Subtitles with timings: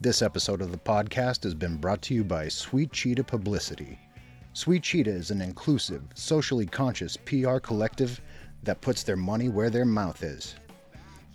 [0.00, 3.98] This episode of the podcast has been brought to you by Sweet Cheetah Publicity.
[4.52, 8.20] Sweet Cheetah is an inclusive, socially conscious PR collective
[8.62, 10.54] that puts their money where their mouth is.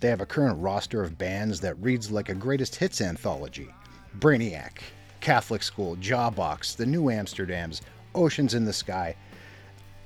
[0.00, 3.68] They have a current roster of bands that reads like a greatest hits anthology
[4.18, 4.78] Brainiac,
[5.20, 7.82] Catholic School, Jawbox, The New Amsterdams,
[8.14, 9.14] Oceans in the Sky.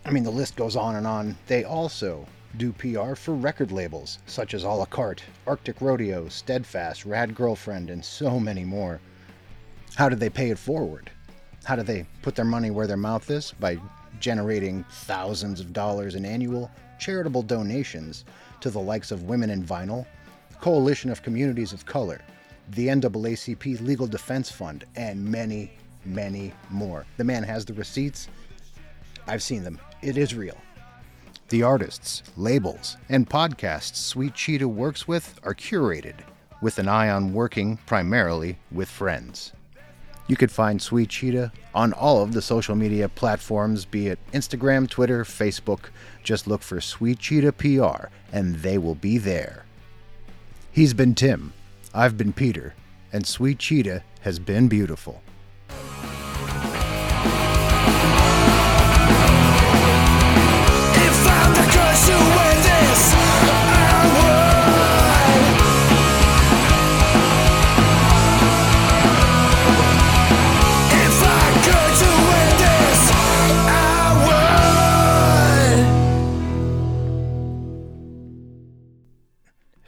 [0.05, 1.39] I mean, the list goes on and on.
[1.47, 2.27] They also
[2.59, 7.89] do PR for record labels such as A La Carte, Arctic Rodeo, Steadfast, Rad Girlfriend,
[7.89, 9.01] and so many more.
[9.95, 11.11] How do they pay it forward?
[11.65, 13.52] How do they put their money where their mouth is?
[13.61, 13.79] By
[14.19, 18.25] generating thousands of dollars in annual charitable donations
[18.61, 20.05] to the likes of Women in Vinyl,
[20.61, 22.21] Coalition of Communities of Color,
[22.71, 25.73] the NAACP Legal Defense Fund, and many,
[26.05, 27.07] many more.
[27.16, 28.29] The man has the receipts.
[29.29, 29.79] I've seen them.
[30.02, 30.57] It is real.
[31.48, 36.16] The artists, labels, and podcasts Sweet Cheetah works with are curated
[36.61, 39.55] with an eye on working primarily with friends.
[40.27, 44.91] You could find Sweet Cheetah on all of the social media platforms, be it Instagram,
[44.91, 45.87] Twitter, Facebook.
[46.23, 49.65] Just look for Sweet Cheetah PR and they will be there.
[50.71, 51.54] He's been Tim,
[51.95, 52.74] I've been Peter,
[53.10, 55.23] and Sweet Cheetah has been beautiful.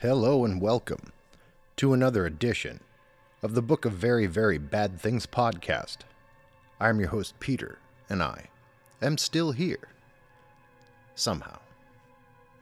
[0.01, 1.11] Hello and welcome
[1.75, 2.79] to another edition
[3.43, 5.97] of the Book of Very, Very Bad Things podcast.
[6.79, 7.77] I'm your host, Peter,
[8.09, 8.45] and I
[8.99, 9.89] am still here.
[11.13, 11.59] Somehow,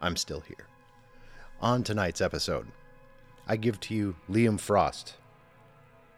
[0.02, 0.68] I'm still here.
[1.62, 2.68] On tonight's episode,
[3.48, 5.14] I give to you Liam Frost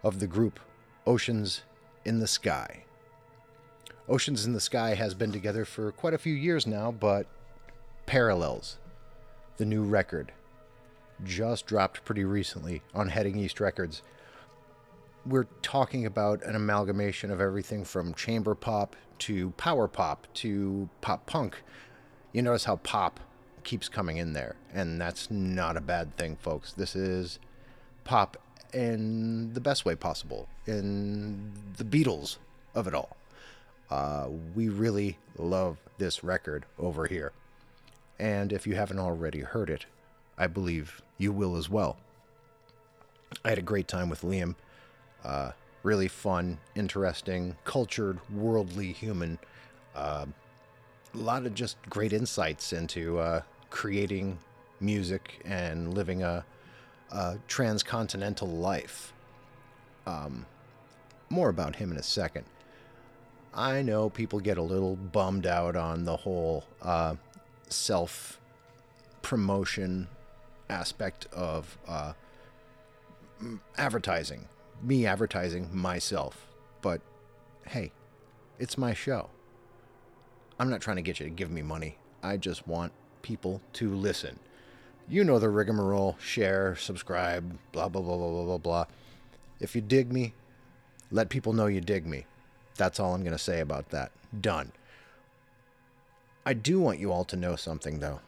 [0.02, 0.60] of the group
[1.06, 1.62] Oceans
[2.04, 2.86] in the Sky.
[4.10, 7.28] Oceans in the Sky has been together for quite a few years now, but
[8.08, 8.80] Parallels,
[9.58, 10.31] the new record,
[11.24, 14.02] just dropped pretty recently on Heading East Records.
[15.26, 21.26] We're talking about an amalgamation of everything from chamber pop to power pop to pop
[21.28, 21.62] punk.
[22.34, 23.20] You notice how pop
[23.64, 26.74] keeps coming in there, and that's not a bad thing, folks.
[26.74, 27.40] This is
[28.04, 28.38] pop
[28.74, 32.38] in the best way possible, in the Beatles
[32.74, 33.18] of it all.
[33.90, 37.31] Uh, we really love this record over here.
[38.18, 39.86] And if you haven't already heard it,
[40.41, 41.97] I believe you will as well.
[43.46, 44.56] I had a great time with Liam.
[45.24, 45.52] Uh,
[45.84, 49.38] really fun, interesting, cultured, worldly human.
[49.96, 50.25] Uh,
[51.13, 54.40] a lot of just great insights into uh, creating
[54.80, 56.44] music and living a,
[57.12, 59.13] a transcontinental life.
[60.07, 60.47] Um,
[61.30, 62.46] more about him in a second.
[63.53, 67.13] I know people get a little bummed out on the whole uh,
[67.69, 68.40] self
[69.22, 70.07] promotion
[70.72, 72.14] aspect of uh,
[73.78, 74.48] advertising,
[74.82, 76.48] me advertising myself.
[76.82, 77.02] But
[77.68, 77.92] hey,
[78.58, 79.30] it's my show.
[80.60, 81.98] I'm not trying to get you to give me money.
[82.24, 84.40] I just want people to listen.
[85.08, 88.86] You know the rigmarole share, subscribe, blah, blah, blah, blah, blah, blah, blah.
[89.60, 90.34] If you dig me,
[91.12, 92.26] let people know you dig me.
[92.78, 94.12] That's all I'm going to say about that.
[94.40, 94.72] Done.
[96.46, 98.22] I do want you all to know something, though.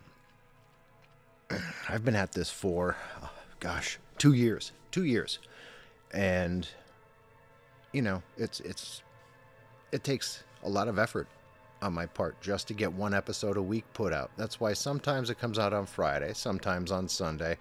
[1.89, 4.71] I've been at this for, oh, gosh, two years.
[4.91, 5.39] Two years.
[6.11, 6.67] And,
[7.91, 9.01] you know, it's, it's,
[9.91, 11.27] it takes a lot of effort
[11.81, 14.31] on my part just to get one episode a week put out.
[14.37, 17.57] That's why sometimes it comes out on Friday, sometimes on Sunday.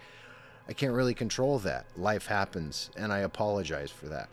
[0.68, 1.86] I can't really control that.
[1.96, 4.28] Life happens, and I apologize for that.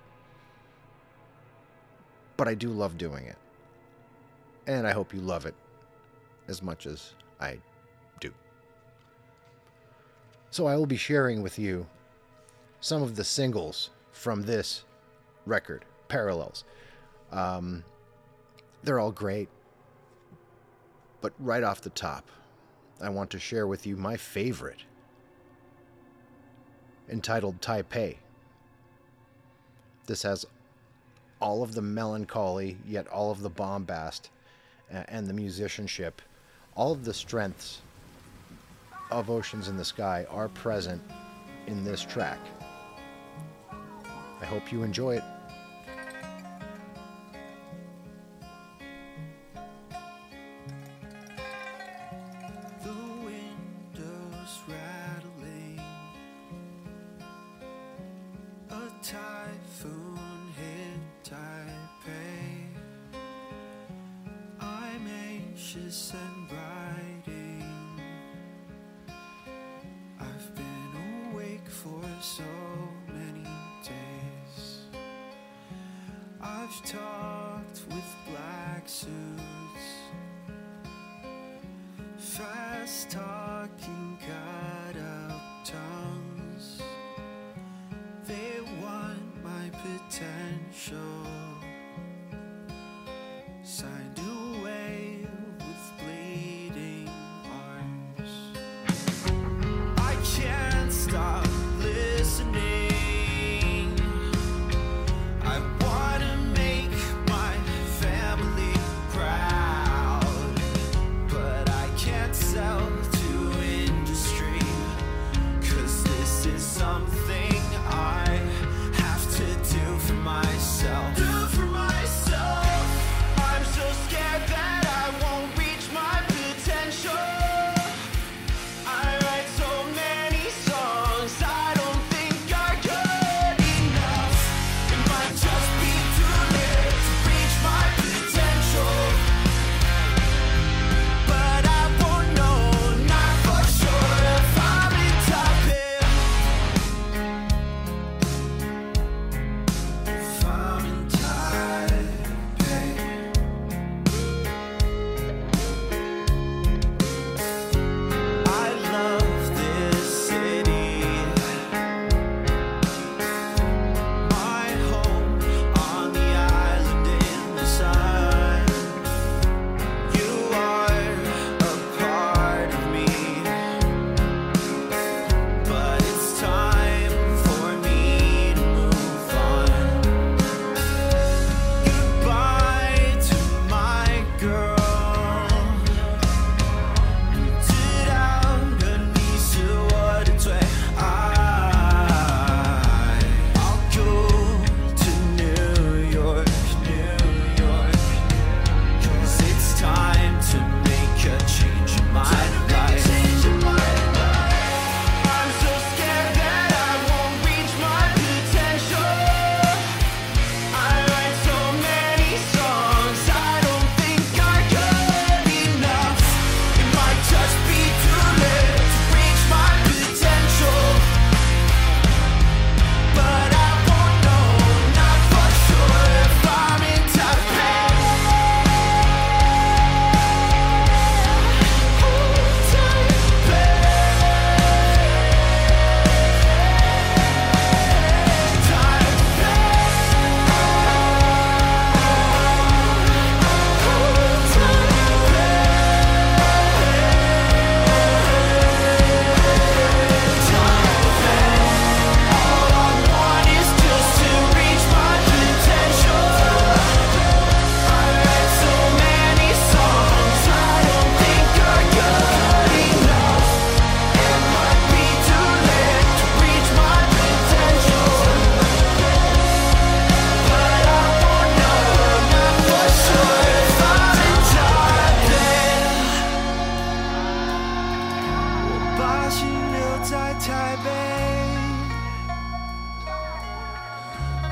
[2.37, 3.37] But I do love doing it.
[4.67, 5.55] And I hope you love it
[6.47, 7.57] as much as I.
[10.51, 11.85] So I will be sharing with you
[12.81, 14.83] some of the singles from this
[15.45, 16.63] record, Parallels.
[17.31, 17.83] Um,
[18.83, 19.49] they're all great.
[21.21, 22.29] But right off the top,
[23.01, 24.83] I want to share with you my favorite,
[27.09, 28.17] entitled Taipei.
[30.07, 30.45] This has
[31.41, 34.29] all of the melancholy, yet all of the bombast
[34.89, 36.21] and the musicianship,
[36.75, 37.81] all of the strengths
[39.09, 41.01] of Oceans in the Sky are present
[41.67, 42.39] in this track.
[44.41, 45.23] I hope you enjoy it.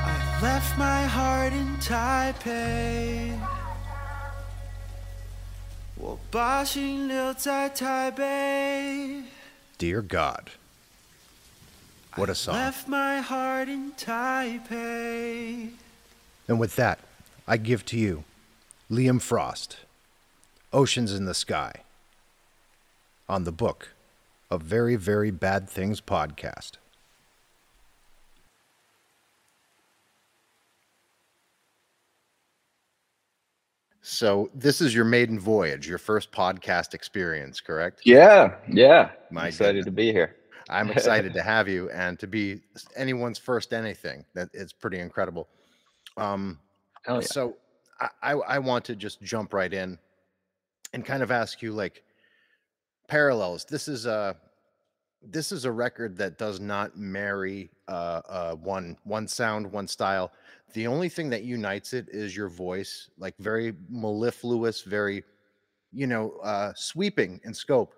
[0.05, 3.39] I left my heart in Taipei.
[5.95, 9.23] 我把心留在台北。
[9.77, 10.51] Dear God.
[12.15, 12.55] What a song.
[12.55, 15.71] Left my heart in Taipei.
[16.47, 16.99] And with that,
[17.47, 18.23] I give to you
[18.91, 19.77] Liam Frost,
[20.71, 21.83] Oceans in the Sky,
[23.29, 23.89] on the book
[24.50, 26.72] of Very, Very Bad Things podcast.
[34.00, 38.02] So, this is your maiden voyage, your first podcast experience, correct?
[38.04, 39.10] Yeah, yeah.
[39.30, 39.84] My excited goodness.
[39.86, 40.36] to be here.
[40.70, 42.62] I'm excited to have you and to be
[42.96, 44.24] anyone's first anything.
[44.34, 45.48] That it's pretty incredible.
[46.16, 46.58] Um,
[47.06, 47.20] Oh yeah.
[47.20, 47.56] So
[48.00, 49.98] I, I I want to just jump right in
[50.92, 52.02] and kind of ask you like
[53.08, 53.64] parallels.
[53.64, 54.36] This is a
[55.22, 60.30] this is a record that does not marry uh, uh, one one sound, one style.
[60.74, 65.24] The only thing that unites it is your voice, like very mellifluous, very
[65.92, 67.94] you know uh, sweeping in scope.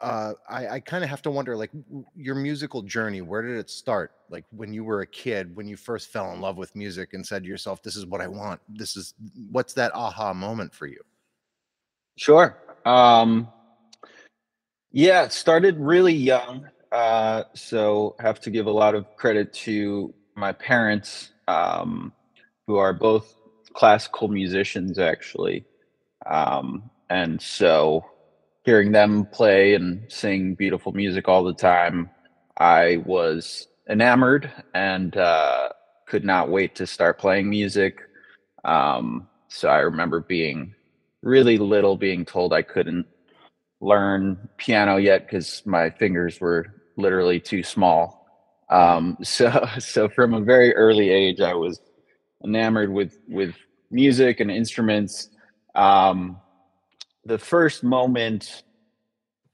[0.00, 1.70] uh, I, I kind of have to wonder, like,
[2.16, 3.20] your musical journey.
[3.20, 4.12] Where did it start?
[4.30, 7.26] Like, when you were a kid, when you first fell in love with music and
[7.26, 9.14] said to yourself, "This is what I want." This is
[9.50, 11.00] what's that aha moment for you?
[12.16, 12.56] Sure.
[12.86, 13.48] Um,
[14.92, 16.68] yeah, started really young.
[16.90, 22.12] Uh, so have to give a lot of credit to my parents, um,
[22.66, 23.34] who are both
[23.72, 25.64] classical musicians, actually.
[26.26, 28.04] Um, and so
[28.64, 32.10] hearing them play and sing beautiful music all the time,
[32.58, 35.70] I was enamored and uh,
[36.06, 38.00] could not wait to start playing music.
[38.64, 40.74] Um, so I remember being
[41.22, 43.06] really little, being told I couldn't
[43.80, 48.26] learn piano yet because my fingers were literally too small.
[48.68, 51.80] Um, so, so from a very early age, I was
[52.44, 53.54] enamored with with
[53.90, 55.28] music and instruments.
[55.74, 56.38] Um,
[57.24, 58.62] the first moment,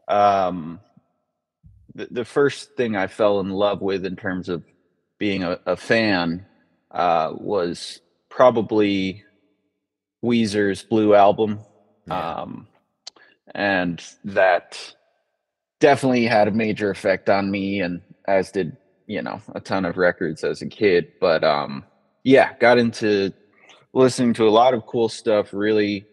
[0.09, 0.81] um,
[1.95, 4.63] the, the first thing I fell in love with in terms of
[5.19, 6.47] being a, a fan
[6.91, 9.25] uh, was probably
[10.23, 11.61] Weezer's Blue album.
[12.07, 12.43] Yeah.
[12.43, 12.69] Um,
[13.55, 14.95] and that
[15.81, 18.77] definitely had a major effect on me and as did
[19.07, 21.13] you know a ton of records as a kid.
[21.21, 21.85] But um
[22.25, 23.33] yeah got into
[23.93, 26.07] listening to a lot of cool stuff really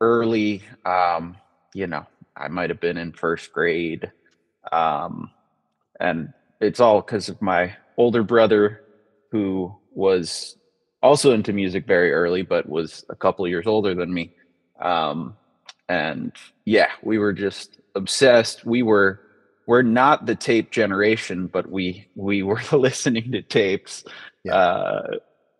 [0.00, 0.62] early.
[0.84, 1.36] Um
[1.74, 4.10] you know i might have been in first grade.
[4.72, 5.30] Um
[6.00, 8.82] and it's all because of my older brother
[9.30, 10.56] who was
[11.02, 14.34] also into music very early but was a couple years older than me.
[14.80, 15.36] Um
[15.88, 16.32] and
[16.64, 19.20] yeah we were just obsessed we were
[19.66, 24.04] we're not the tape generation but we we were listening to tapes
[24.44, 24.54] Yeah.
[24.54, 25.06] uh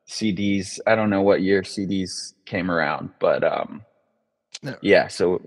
[0.08, 3.82] cds i don't know what year cds came around but um
[4.62, 4.74] No.
[4.82, 5.40] yeah so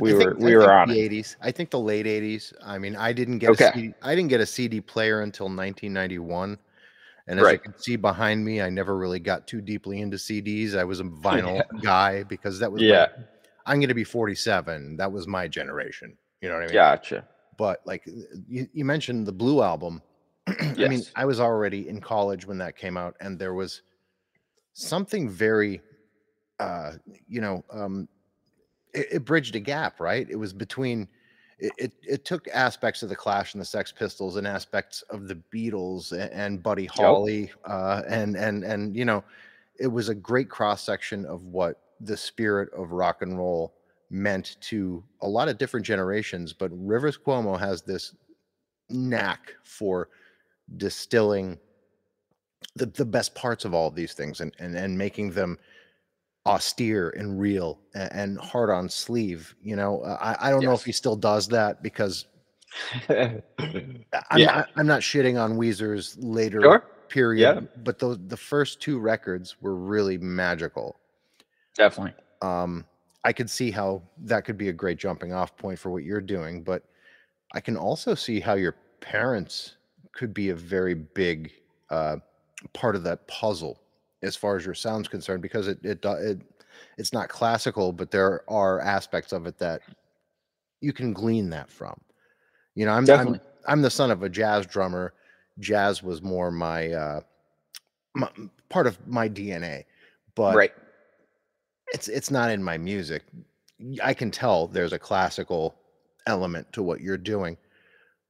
[0.00, 1.36] we were we I were on the it '80s.
[1.40, 2.52] I think the late '80s.
[2.64, 3.68] I mean, I didn't get Okay.
[3.68, 6.58] a CD, I didn't get a CD player until 1991.
[7.28, 10.76] And as you can see behind me, I never really got too deeply into CDs.
[10.76, 13.06] I was a vinyl guy because that was yeah
[13.66, 14.96] I'm going to be 47.
[14.96, 16.16] That was my generation.
[16.40, 16.74] You know what I mean?
[16.74, 17.26] gotcha
[17.56, 18.02] But like
[18.48, 20.02] you, you mentioned the Blue album.
[20.46, 21.12] I mean, Yes.
[21.14, 23.82] I was already in college when that came out, and there was
[24.72, 25.80] something very,
[26.58, 26.92] uh,
[27.28, 28.08] you know, um,
[28.92, 30.28] it, it bridged a gap, right?
[30.28, 31.08] It was between.
[31.58, 35.28] It, it, it took aspects of the Clash and the Sex Pistols and aspects of
[35.28, 39.22] the Beatles and, and Buddy Holly uh, and and and you know,
[39.78, 43.74] it was a great cross section of what the spirit of rock and roll
[44.10, 46.52] meant to a lot of different generations.
[46.52, 48.14] But Rivers Cuomo has this
[48.90, 50.08] knack for
[50.76, 51.58] distilling
[52.76, 55.58] the, the best parts of all of these things and, and, and making them
[56.46, 59.54] austere and real and, and hard on sleeve.
[59.62, 62.26] You know, Uh, I, I don't know if he still does that because
[63.08, 63.42] I'm,
[64.34, 64.46] Yeah.
[64.46, 67.60] not, I'm not shitting on Weezer's later sure period, Yeah.
[67.84, 70.98] but those the first two records were really magical.
[71.74, 72.84] Definitely Um,
[73.24, 76.20] I could see how that could be a great jumping off point for what you're
[76.20, 76.82] doing, but
[77.54, 79.76] I can also see how your parents
[80.12, 81.52] could be a very big
[81.90, 82.16] uh,
[82.72, 83.80] part of that puzzle
[84.22, 86.40] as far as your sound's concerned, because it it, it
[86.98, 89.82] it's not classical, but there are aspects of it that
[90.80, 91.98] you can glean that from.
[92.74, 95.14] You know, I'm I'm, I'm the son of a jazz drummer.
[95.58, 97.20] Jazz was more my, uh,
[98.14, 98.30] my
[98.68, 99.84] part of my DNA,
[100.34, 100.72] but right
[101.92, 103.22] it's it's not in my music.
[104.02, 105.74] I can tell there's a classical
[106.26, 107.56] element to what you're doing.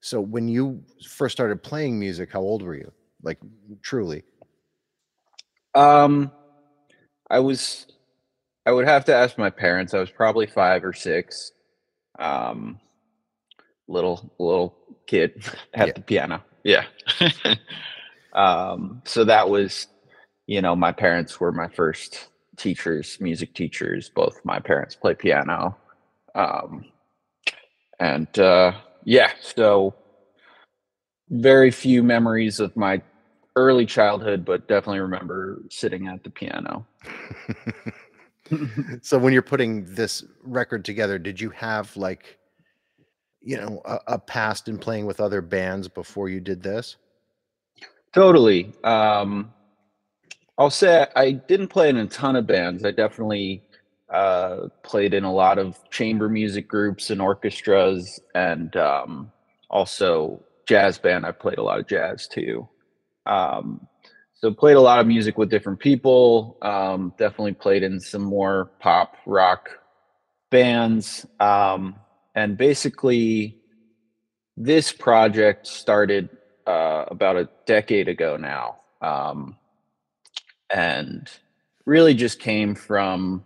[0.00, 2.90] So when you first started playing music, how old were you?
[3.22, 3.38] Like
[3.82, 4.24] truly?
[5.74, 6.32] Um,
[7.30, 7.86] I was,
[8.66, 9.94] I would have to ask my parents.
[9.94, 11.52] I was probably five or six.
[12.18, 12.80] Um,
[13.88, 14.76] little little
[15.06, 15.92] kid at Yeah.
[15.94, 16.42] the piano.
[16.64, 16.84] Yeah.
[18.32, 19.86] um, so that was,
[20.46, 24.08] you know, my parents were my first teachers, music teachers.
[24.08, 25.76] Both my parents play piano.
[26.34, 26.84] Um,
[27.98, 28.72] and uh,
[29.04, 29.94] yeah, so
[31.30, 33.00] very few memories of my
[33.56, 36.86] early childhood, but definitely remember sitting at the piano.
[39.02, 42.38] so when you're putting this record together, did you have like
[43.40, 46.96] you know a, a past in playing with other bands before you did this?
[48.12, 48.72] Totally.
[48.84, 49.52] Um,
[50.58, 52.84] I'll say I didn't play in a ton of bands.
[52.84, 53.62] I definitely
[54.10, 59.32] uh, played in a lot of chamber music groups and orchestras, and um,
[59.70, 61.24] also jazz band.
[61.24, 62.68] I played a lot of jazz too.
[63.26, 63.86] Um,
[64.34, 66.58] so played a lot of music with different people.
[66.62, 69.70] Um, definitely played in some more pop rock
[70.50, 71.24] bands.
[71.40, 71.96] Um,
[72.34, 73.58] and basically,
[74.56, 76.28] this project started
[76.66, 79.56] uh, about a decade ago now, um,
[80.72, 81.30] and
[81.84, 83.44] really just came from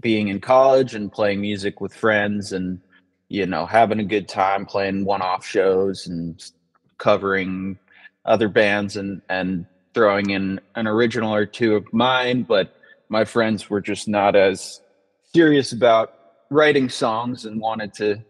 [0.00, 2.80] being in college and playing music with friends and
[3.28, 6.50] you know having a good time playing one-off shows and
[6.98, 7.78] covering
[8.24, 12.74] other bands and and throwing in an original or two of mine but
[13.08, 14.80] my friends were just not as
[15.34, 16.14] serious about
[16.50, 18.20] writing songs and wanted to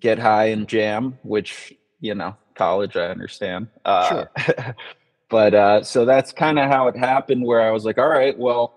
[0.00, 3.66] get high and jam which you know college i understand.
[3.84, 4.26] Uh,
[5.30, 8.38] but uh, so that's kind of how it happened where i was like all right
[8.38, 8.74] well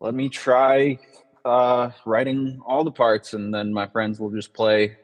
[0.00, 0.98] let me try
[1.46, 4.96] uh, writing all the parts, and then my friends will just play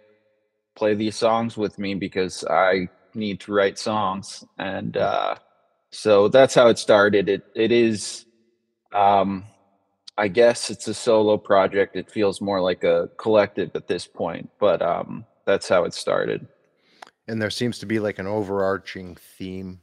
[0.75, 5.37] play these songs with me because I need to write songs, and uh,
[5.91, 7.29] so that's how it started.
[7.29, 8.27] It it is,
[8.93, 9.45] um,
[10.19, 11.97] I guess it's a solo project.
[11.97, 16.47] It feels more like a collective at this point, but um, that's how it started.
[17.29, 19.81] And there seems to be like an overarching theme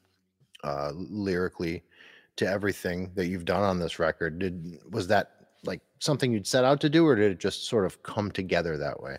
[0.64, 1.84] uh, lyrically
[2.38, 4.40] to everything that you've done on this record.
[4.40, 5.32] Did was that
[5.64, 8.78] like something you'd set out to do, or did it just sort of come together
[8.78, 9.18] that way?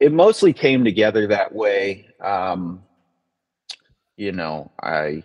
[0.00, 2.08] It mostly came together that way.
[2.22, 2.82] Um,
[4.16, 5.22] you know, I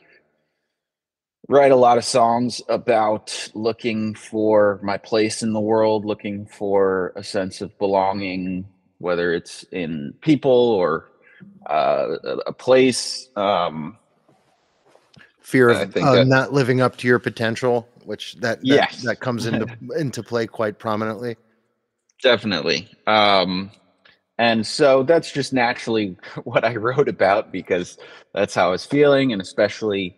[1.47, 7.13] write a lot of songs about looking for my place in the world, looking for
[7.15, 8.65] a sense of belonging,
[8.97, 11.11] whether it's in people or
[11.69, 13.29] uh, a place.
[13.35, 13.97] Um,
[15.45, 19.03] Fear of uh, that- not living up to your potential, which that that, Yes.
[19.03, 21.37] that comes into into play quite prominently.
[22.23, 22.87] Definitely.
[23.05, 23.69] Um,
[24.39, 27.99] and so that's just naturally what I wrote about because
[28.33, 29.33] that's how I was feeling.
[29.33, 30.17] And especially,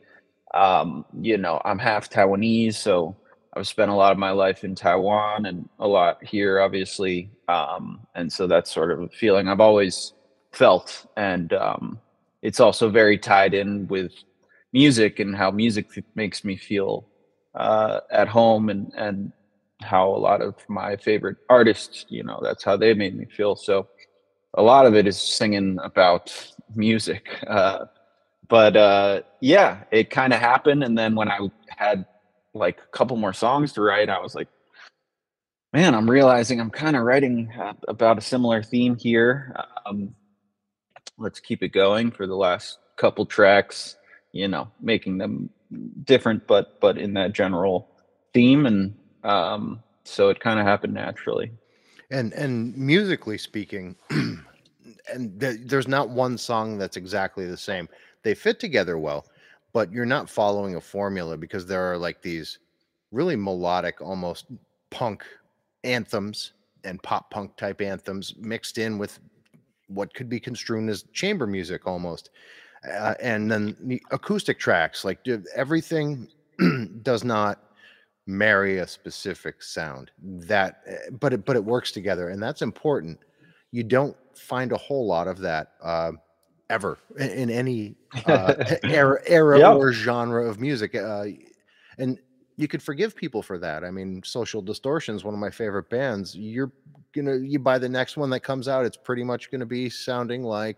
[0.54, 2.76] um, you know, I'm half Taiwanese.
[2.76, 3.14] So
[3.54, 7.32] I've spent a lot of my life in Taiwan and a lot here, obviously.
[7.50, 10.14] Um, and so that's sort of a feeling I've always
[10.54, 11.06] felt.
[11.18, 12.00] And um,
[12.42, 14.14] it's also very tied in with
[14.82, 16.94] music and how music makes me feel
[17.56, 19.32] uh, at home and, and
[19.82, 23.56] how a lot of my favorite artists, you know, that's how they made me feel.
[23.56, 23.88] So
[24.54, 26.26] a lot of it is singing about
[26.76, 27.26] music.
[27.48, 27.86] Uh,
[28.50, 30.82] but uh, yeah, it kind of happened.
[30.82, 32.06] And then when I had
[32.54, 34.48] like a couple more songs to write, I was like,
[35.74, 37.52] man, I'm realizing I'm kind of writing
[37.90, 39.54] about a similar theme here.
[39.86, 40.16] Um,
[41.18, 43.98] let's keep it going for the last couple tracks,
[44.38, 45.50] you know, making them
[46.04, 47.90] different, but but in that general
[48.34, 48.66] theme.
[48.66, 51.52] And um, so it kind of happened naturally.
[52.12, 57.90] And and musically speaking, and th- there's not one song that's exactly the same.
[58.24, 59.26] They fit together well,
[59.74, 62.60] but you're not following a formula because there are like these
[63.12, 64.46] really melodic, almost
[64.90, 65.26] punk
[65.84, 69.20] anthems and pop punk type anthems mixed in with
[69.88, 72.30] what could be construed as chamber music almost.
[72.90, 75.20] Uh, and then the acoustic tracks, like
[75.56, 76.28] everything
[77.02, 77.60] does not
[78.28, 80.12] marry a specific sound.
[80.22, 83.20] That eh, but it but it works together and that's important.
[83.72, 86.12] You don't find a whole lot of that uh,
[86.70, 89.74] ever in, in any uh, era, era Yeah.
[89.74, 91.26] or genre of music uh,
[91.98, 92.20] and
[92.58, 93.84] you could forgive people for that.
[93.84, 96.36] I mean social distortion is one of my favorite bands.
[96.36, 96.72] You're
[97.16, 100.44] gonna you buy the next one that comes out it's pretty much gonna be sounding
[100.44, 100.78] like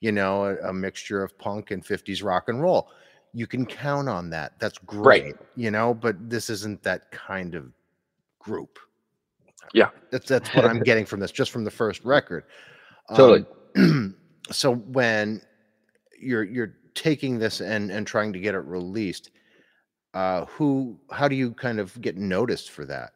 [0.00, 2.88] you know a, a mixture of punk and 50s rock and roll
[3.32, 5.34] you can count on that that's great Right.
[5.56, 7.72] you know but this isn't that kind of
[8.38, 8.78] group
[9.72, 9.90] Yeah.
[10.10, 12.44] that's that's what i'm getting from this just from the first record
[13.14, 13.44] Totally.
[13.76, 14.16] Um,
[14.50, 15.40] so when
[16.20, 19.30] you're you're taking this and and trying to get it released
[20.14, 23.12] uh who how do you kind of get noticed for that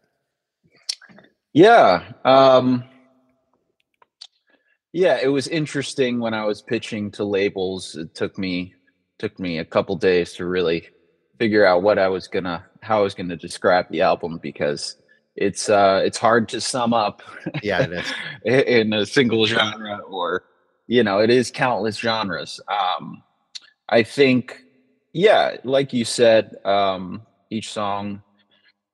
[1.53, 2.05] Yeah.
[2.25, 2.85] Um,
[4.93, 7.97] yeah, it was interesting when I was pitching to labels.
[7.97, 8.75] It took me
[9.19, 10.89] took me a couple days to really
[11.39, 14.97] figure out what I was gonna how I was gonna describe the album because
[15.37, 17.23] it's uh it's hard to sum up
[17.63, 18.13] yeah it is.
[18.67, 20.45] in a single genre or
[20.87, 22.61] you know it is countless genres.
[22.69, 23.23] Um
[23.89, 24.63] i think
[25.13, 28.23] yeah like you said um each song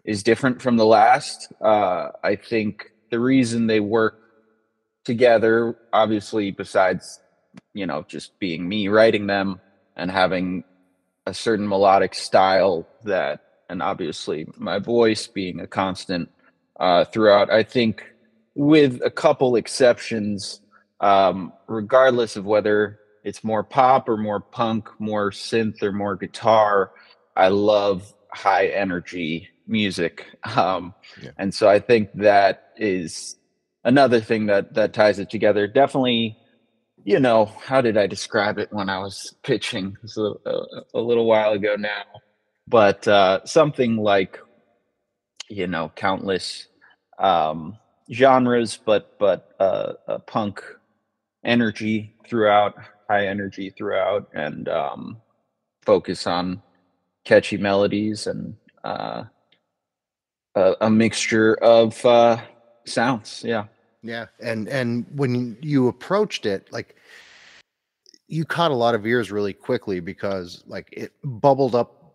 [0.05, 1.53] is different from the last.
[1.61, 4.21] Uh i think the reason they work
[5.07, 7.21] together obviously besides
[7.73, 9.59] you know just being me writing them
[9.97, 10.63] and having
[11.27, 16.29] a certain melodic style that and obviously my voice being a constant
[16.79, 17.51] uh, throughout.
[17.51, 18.05] I think,
[18.55, 20.61] with a couple exceptions,
[21.01, 26.93] um, regardless of whether it's more pop or more punk, more synth or more guitar,
[27.35, 30.27] I love high energy music.
[30.57, 31.31] Um, Yeah.
[31.39, 33.37] And so I think that is
[33.87, 35.67] another thing that that ties it together.
[35.67, 36.37] Definitely,
[37.05, 39.97] you know, how did I describe it when I was pitching?
[40.19, 42.05] A, a, a little while ago now,
[42.69, 44.39] but uh, something like,
[45.49, 46.69] you know, countless
[47.19, 47.79] um,
[48.13, 50.63] genres, but but uh, a punk
[51.45, 52.75] energy throughout,
[53.09, 55.17] high energy throughout, and um,
[55.85, 56.61] focus on
[57.25, 59.25] catchy melodies and uh,
[60.57, 62.37] a, a mixture of uh,
[62.85, 63.43] sounds.
[63.45, 63.67] Yeah.
[64.09, 66.97] Yeah, and and when you approached it, like
[68.29, 72.15] you caught a lot of ears really quickly because like it bubbled up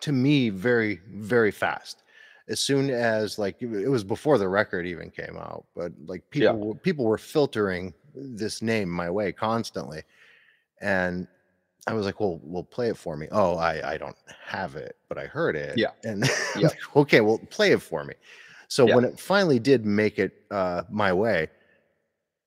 [0.00, 2.02] to me very very fast.
[2.48, 6.46] As soon as like it was before the record even came out, but like people
[6.46, 6.52] Yeah.
[6.52, 10.02] were- people were filtering this name my way constantly,
[10.80, 11.26] and
[11.86, 14.96] I was like, "Well, well, play it for me." Oh, I I don't have it,
[15.08, 15.78] but I heard it.
[15.78, 15.92] Yeah.
[16.04, 16.68] and Yeah.
[16.96, 18.14] okay, well, play it for me.
[18.72, 18.94] So Yeah.
[18.94, 21.50] when it finally did make it uh, my way,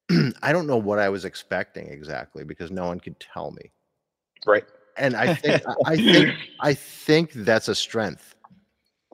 [0.42, 3.70] I don't know what I was expecting exactly because no one could tell me.
[4.48, 4.64] Right.
[4.98, 8.34] And I think I- think I think that's a strength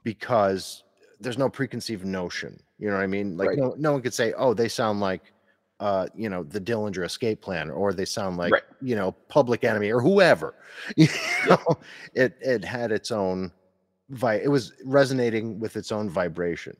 [0.05, 0.83] because
[1.19, 2.57] there's no preconceived notion.
[2.79, 3.35] You know what I mean?
[3.35, 3.57] Like Right.
[3.57, 5.33] no no one could say, "Oh, they sound like
[5.81, 8.63] uh, you know, the Dillinger Escape Plan," or they sound like Right.
[8.81, 10.53] you know, Public Enemy, or whoever.
[10.95, 11.07] You
[11.45, 11.57] Yeah.
[11.67, 11.77] know,
[12.13, 13.51] it it had its own
[14.09, 14.35] vi.
[14.35, 16.77] It was resonating with its own vibration.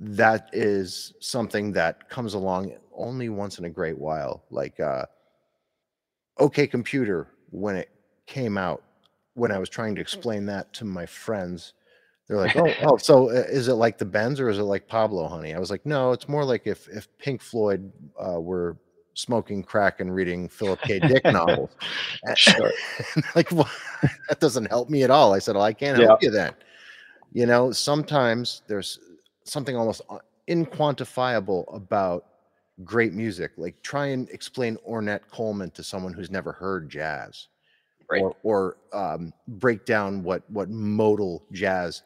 [0.00, 4.44] That is something that comes along only once in a great while.
[4.50, 5.04] Like uh,
[6.38, 7.90] OK Computer, when it
[8.26, 8.82] came out,
[9.34, 11.74] when I was trying to explain that to my friends,
[12.26, 14.88] they're like, "Oh, oh, so uh, is it like the Bends or is it like
[14.88, 18.76] Pablo Honey?" I was like, "No, it's more like if if Pink Floyd uh, were
[19.14, 20.98] smoking crack and reading Philip K.
[21.00, 21.70] Dick novels."
[22.36, 22.70] Sure.
[23.34, 23.68] like, well,
[24.28, 25.34] that doesn't help me at all.
[25.34, 26.52] I said, "Well, I can't help you then."
[27.32, 28.98] You know, sometimes there's
[29.44, 32.26] something almost un- inquantifiable about
[32.84, 33.52] great music.
[33.56, 37.48] Like, try and explain Ornette Coleman to someone who's never heard jazz
[38.10, 38.22] Right.
[38.22, 42.02] or, or um, break down what what modal jazz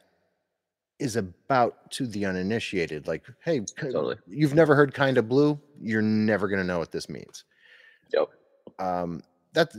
[0.99, 3.07] is about to the uninitiated.
[3.07, 4.16] Like, hey, Totally.
[4.27, 7.44] you've never heard "Kind of Blue," you're never going to know what this means.
[8.12, 8.29] Yep.
[8.79, 9.23] Um,
[9.55, 9.73] that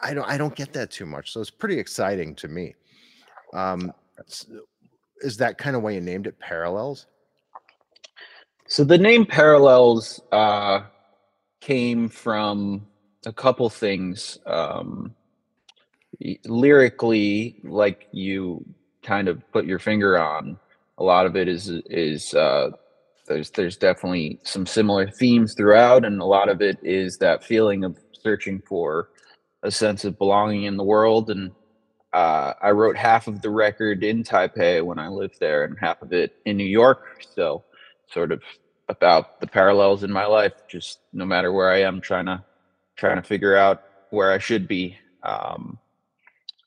[0.00, 2.76] I don't I don't get that too much, so it's pretty exciting to me.
[3.52, 3.92] Um,
[5.20, 7.06] is that kind of why you named it Parallels?
[8.68, 10.80] So the name Parallels uh,
[11.60, 12.86] came from
[13.24, 14.38] a couple things.
[14.46, 15.14] Um,
[16.46, 18.64] lyrically, like you
[19.02, 20.58] kind of put your finger on,
[20.98, 22.70] a lot of it is is uh,
[23.26, 27.84] there's there's definitely some similar themes throughout, and a lot of it is that feeling
[27.84, 29.10] of searching for
[29.62, 31.30] a sense of belonging in the world.
[31.30, 31.52] And
[32.16, 36.00] uh, I wrote half of the record in Taipei when I lived there, and half
[36.00, 37.22] of it in New York.
[37.34, 37.62] So
[38.08, 38.42] sort of
[38.88, 42.42] about the parallels in my life just no matter where i am trying to
[42.96, 44.96] trying to figure out where i should be.
[45.22, 45.78] Um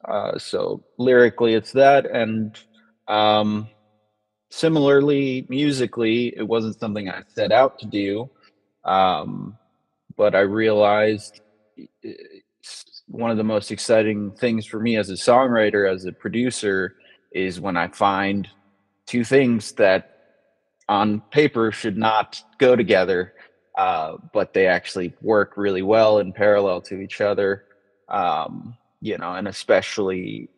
[0.06, 2.06] uh so lyrically it's that.
[2.06, 2.56] And
[3.08, 3.68] um
[4.52, 8.30] similarly musically it wasn't something i set out to do.
[8.86, 9.58] Um
[10.16, 11.42] but i realized
[13.10, 16.96] one of the most exciting things for me as a songwriter as a producer
[17.32, 18.48] is when i find
[19.10, 20.20] two things that
[20.90, 23.34] on paper should not go together,
[23.78, 27.64] uh, but they actually work really well in parallel to each other.
[28.08, 30.50] Um, you know, and especially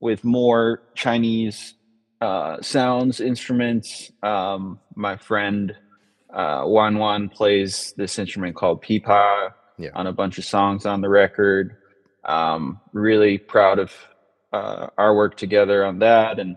[0.00, 1.74] with more Chinese
[2.20, 4.10] uh, sounds, instruments.
[4.22, 5.76] Um, my friend
[6.32, 9.90] uh, Wan Wan plays this instrument called pipa Yeah.
[9.94, 11.76] on a bunch of songs on the record.
[12.24, 13.92] Um, really proud of
[14.52, 16.56] uh, our work together on that, and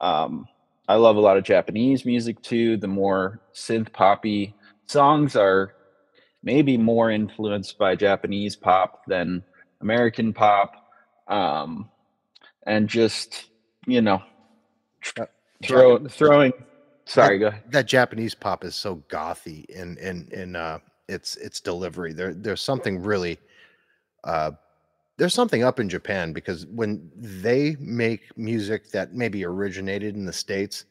[0.00, 0.46] um,
[0.88, 2.76] I love a lot of Japanese music too.
[2.76, 4.54] The more synth poppy
[4.86, 5.74] songs are
[6.42, 9.42] maybe more influenced by Japanese pop than
[9.80, 10.74] American pop.
[11.28, 11.90] Um,
[12.66, 13.44] and just,
[13.86, 14.22] you know,
[15.18, 15.26] Uh,
[15.64, 16.52] throw, throwing.
[17.06, 17.62] Sorry, go ahead.
[17.70, 20.78] that Japanese pop is so gothy in in in uh
[21.10, 22.12] its its delivery.
[22.12, 23.38] There there's something really
[24.24, 24.52] uh
[25.18, 30.32] there's something up in Japan because when they make music that maybe originated in the
[30.32, 30.86] states,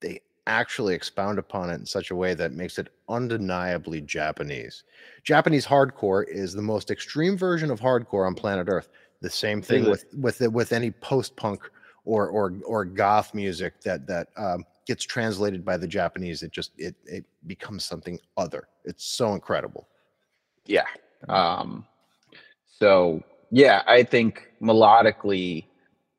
[0.00, 4.84] they actually expound upon it in such a way that makes it undeniably Japanese.
[5.24, 8.90] Japanese hardcore is the most extreme version of hardcore on planet Earth.
[9.22, 11.70] The same thing with with with any post punk
[12.04, 16.42] or or or goth music that that um, gets translated by the Japanese.
[16.42, 18.68] It just it it becomes something other.
[18.84, 19.88] It's so incredible.
[20.66, 20.86] Yeah.
[21.28, 21.86] Um,
[22.78, 25.66] so yeah, I think melodically,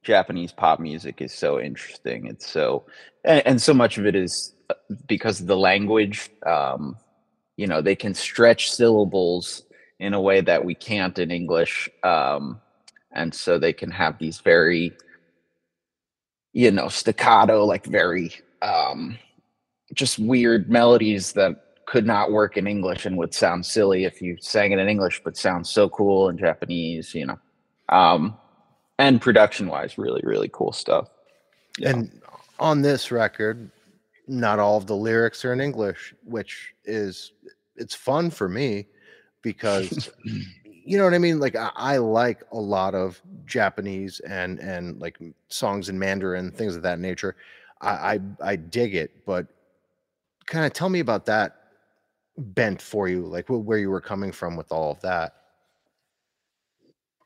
[0.04, 2.28] Japanese pop music is so interesting.
[2.28, 2.86] It's so,
[3.26, 4.76] and, and so much of it is uh,
[5.08, 6.30] because of the language.
[6.46, 6.98] Um,
[7.58, 9.64] you know, they can stretch syllables
[10.00, 12.62] in a way that we can't in English, um,
[13.12, 14.94] and so they can have these very,
[16.54, 19.18] you know, staccato, like very um,
[19.94, 24.38] just weird melodies that could not work in English and would sound silly if you
[24.40, 27.40] sang it in English, but sounds so cool in Japanese, you know.
[27.90, 28.38] Um,
[29.00, 31.10] and production wise, really, really cool stuff.
[31.78, 31.92] Yeah.
[31.92, 32.22] And
[32.60, 33.72] on this record,
[34.28, 37.32] not all of the lyrics are in English, which is
[37.76, 38.88] it's fun for me
[39.42, 41.40] because you know what I mean.
[41.40, 45.18] Like I, I, like a lot of Japanese and and like
[45.48, 47.36] songs in Mandarin, things of that nature.
[47.82, 49.48] I I, I dig it, but
[50.46, 51.56] kind of tell me about that
[52.38, 55.34] bent for you, like where you were coming from with all of that.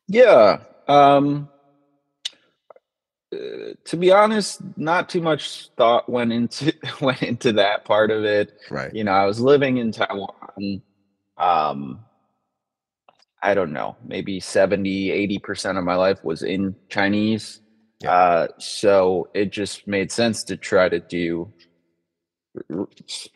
[0.08, 0.60] Yeah.
[0.88, 1.50] Um,
[3.34, 3.38] uh,
[3.86, 8.54] to be honest, not too much thought went into went into that part of it.
[8.70, 8.94] Right.
[8.94, 10.82] You know, I was living in Taiwan.
[11.38, 12.06] Um,
[13.44, 17.62] I don't know, maybe 70, 80% of my life was in Chinese.
[18.02, 18.12] Yeah.
[18.12, 21.52] Uh, so it just made sense to try to do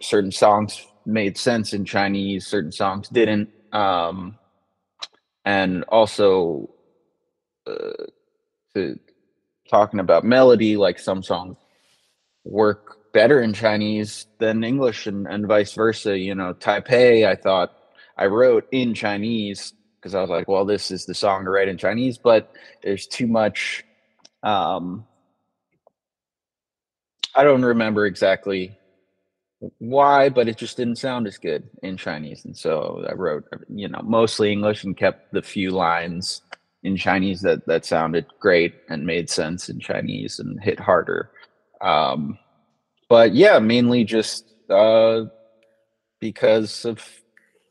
[0.02, 3.50] certain songs made sense in Chinese, certain songs didn't.
[3.72, 4.38] Um,
[5.46, 6.70] and also,
[7.68, 8.06] uh,
[8.74, 9.00] to
[9.70, 11.58] talking about melody, like some songs
[12.44, 16.18] work better in Chinese than English, and, and vice versa.
[16.18, 17.74] You know, Taipei, I thought
[18.18, 21.68] I wrote in Chinese because I was like, well, this is the song to write
[21.68, 22.52] in Chinese, but
[22.84, 23.85] there's too much.
[24.46, 25.06] Um,
[27.36, 28.78] I don't remember exactly
[29.80, 32.46] why, but it just didn't sound as good in Chinese.
[32.46, 36.42] And so I wrote, you know, mostly English and kept the few lines
[36.84, 41.32] in Chinese that that sounded great and made sense in Chinese and hit harder.
[41.82, 42.38] Um,
[43.10, 45.24] but yeah, mainly just uh,
[46.20, 47.04] because of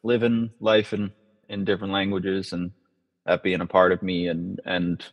[0.02, 1.12] living life in
[1.48, 2.72] in different languages and
[3.26, 5.04] that being a part of me and and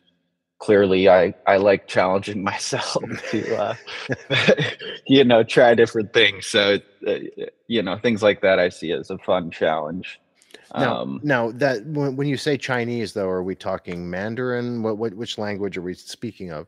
[0.62, 3.74] clearly I I like challenging myself to uh,
[5.06, 6.46] you know try different things.
[6.46, 7.14] So uh,
[7.66, 10.20] you know things like that I see as a fun challenge.
[10.74, 14.82] Now, um, now that when, when you say Chinese though, are we talking Mandarin?
[14.82, 16.66] What, what which language are we speaking of?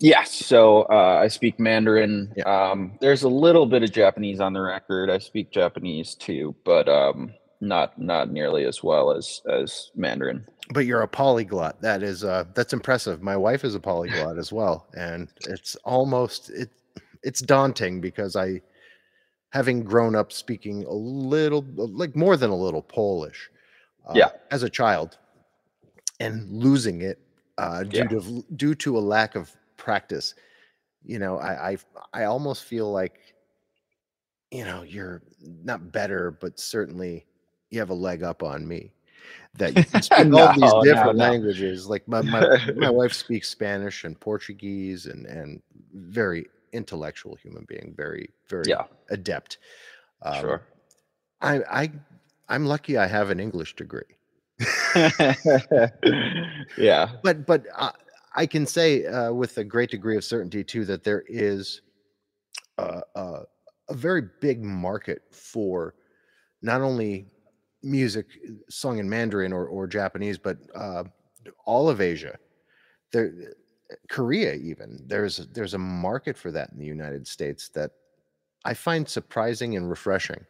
[0.00, 2.32] Yes, so uh, I speak Mandarin.
[2.36, 2.44] Yeah.
[2.44, 5.08] Um, there's a little bit of Japanese on the record.
[5.08, 10.86] I speak Japanese too, but um, not not nearly as well as as Mandarin but
[10.86, 11.80] you're a polyglot.
[11.82, 13.22] That is uh that's impressive.
[13.22, 16.70] My wife is a polyglot as well, and it's almost it
[17.22, 18.60] it's daunting because I
[19.50, 23.50] having grown up speaking a little like more than a little Polish
[24.08, 25.18] uh, yeah as a child
[26.20, 27.18] and losing it
[27.58, 28.04] uh due yeah.
[28.04, 30.34] to due to a lack of practice.
[31.04, 31.76] You know, I I
[32.14, 33.20] I almost feel like
[34.50, 35.20] you know, you're
[35.64, 37.26] not better, but certainly
[37.74, 38.92] you have a leg up on me
[39.54, 41.30] that you can speak no, all these different no, no.
[41.30, 41.88] languages.
[41.88, 47.94] Like my, my, my wife speaks Spanish and Portuguese and and very intellectual human being,
[47.96, 48.84] very very yeah.
[49.10, 49.58] adept.
[50.22, 50.62] Um, sure.
[51.40, 51.92] I I
[52.48, 54.02] I'm lucky I have an English degree.
[56.76, 57.12] yeah.
[57.22, 57.92] But but uh,
[58.34, 61.82] I can say uh, with a great degree of certainty too that there is
[62.78, 63.42] uh, uh
[63.90, 65.94] a very big market for
[66.62, 67.26] not only
[67.84, 68.26] music
[68.68, 71.04] sung in Mandarin or, or Japanese, but uh,
[71.64, 72.36] all of Asia,
[73.12, 73.32] there,
[74.08, 77.92] Korea even there's there's a market for that in the United States that
[78.64, 80.44] I find surprising and refreshing.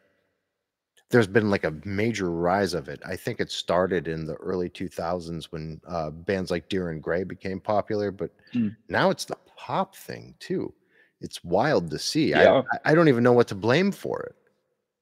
[1.09, 2.99] There's been like a major rise of it.
[3.05, 7.23] I think it started in the early 2000s when uh, bands like Dir En Grey
[7.23, 8.75] became popular, but mm.
[8.89, 10.73] now it's the pop thing too.
[11.21, 12.29] It's wild to see.
[12.29, 12.63] Yeah.
[12.73, 14.33] I, I don't even know what to blame for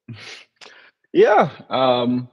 [0.09, 0.15] it.
[1.13, 1.51] Yeah.
[1.69, 2.27] Um,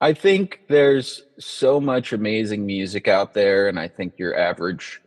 [0.00, 5.00] I think there's so much amazing music out there, and I think your average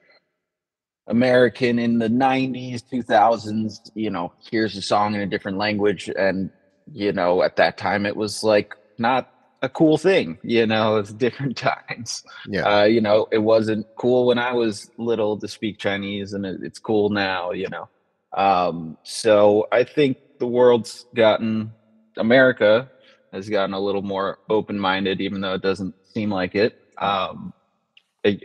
[1.08, 6.10] American in the 90s, 2000s, you know, hears a song in a different language.
[6.18, 6.50] And,
[6.92, 9.32] you know, at that time it was like not
[9.62, 12.24] a cool thing, you know, it's different times.
[12.48, 12.62] Yeah.
[12.62, 16.62] Uh, you know, it wasn't cool when I was little to speak Chinese, and it,
[16.64, 17.90] it's cool now, you know.
[18.34, 21.74] Um, so I think the world's gotten
[22.22, 22.90] America
[23.34, 26.80] has gotten a little more open minded, even though it doesn't seem like it.
[26.98, 27.52] Um,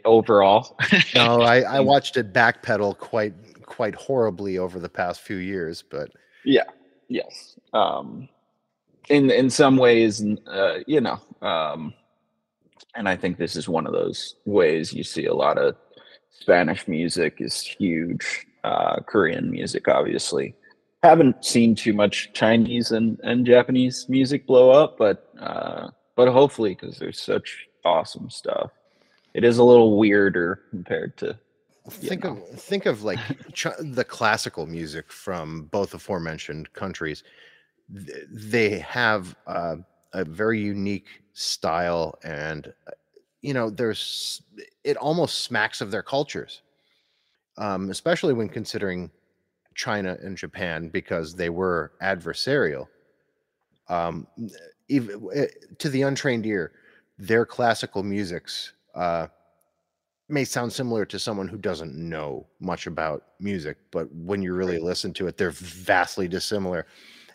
[0.04, 0.76] overall,
[1.14, 6.10] no, I, I watched it backpedal quite quite horribly over the past few years, but
[6.44, 6.64] yeah,
[7.08, 7.58] yes.
[7.74, 8.28] Um,
[9.10, 11.92] in in some ways, uh, you know, um,
[12.94, 15.76] and I think this is one of those ways you see a lot of
[16.30, 18.46] Spanish music is huge.
[18.64, 20.54] Uh, Korean music, obviously.
[21.02, 26.74] Haven't seen too much Chinese and, and Japanese music blow up, but uh, but hopefully
[26.74, 28.70] because there's such awesome stuff.
[29.34, 31.38] It is a little weirder compared to
[31.90, 32.42] think know.
[32.52, 33.20] of think of like
[33.52, 37.22] ch- the classical music from both aforementioned countries.
[37.94, 39.76] Th- They have uh,
[40.12, 42.72] a very unique style, and
[43.42, 44.42] you know, there's
[44.82, 46.62] it almost smacks of their cultures,
[47.58, 49.10] um, especially when considering
[49.76, 52.86] China and Japan because they were adversarial.
[53.88, 54.26] Um,
[54.88, 56.72] even to the untrained ear,
[57.18, 58.72] their classical musics.
[58.94, 59.28] Uh,
[60.28, 64.78] may sound similar to someone who doesn't know much about music, but when you really
[64.78, 66.86] listen to it, they're vastly dissimilar.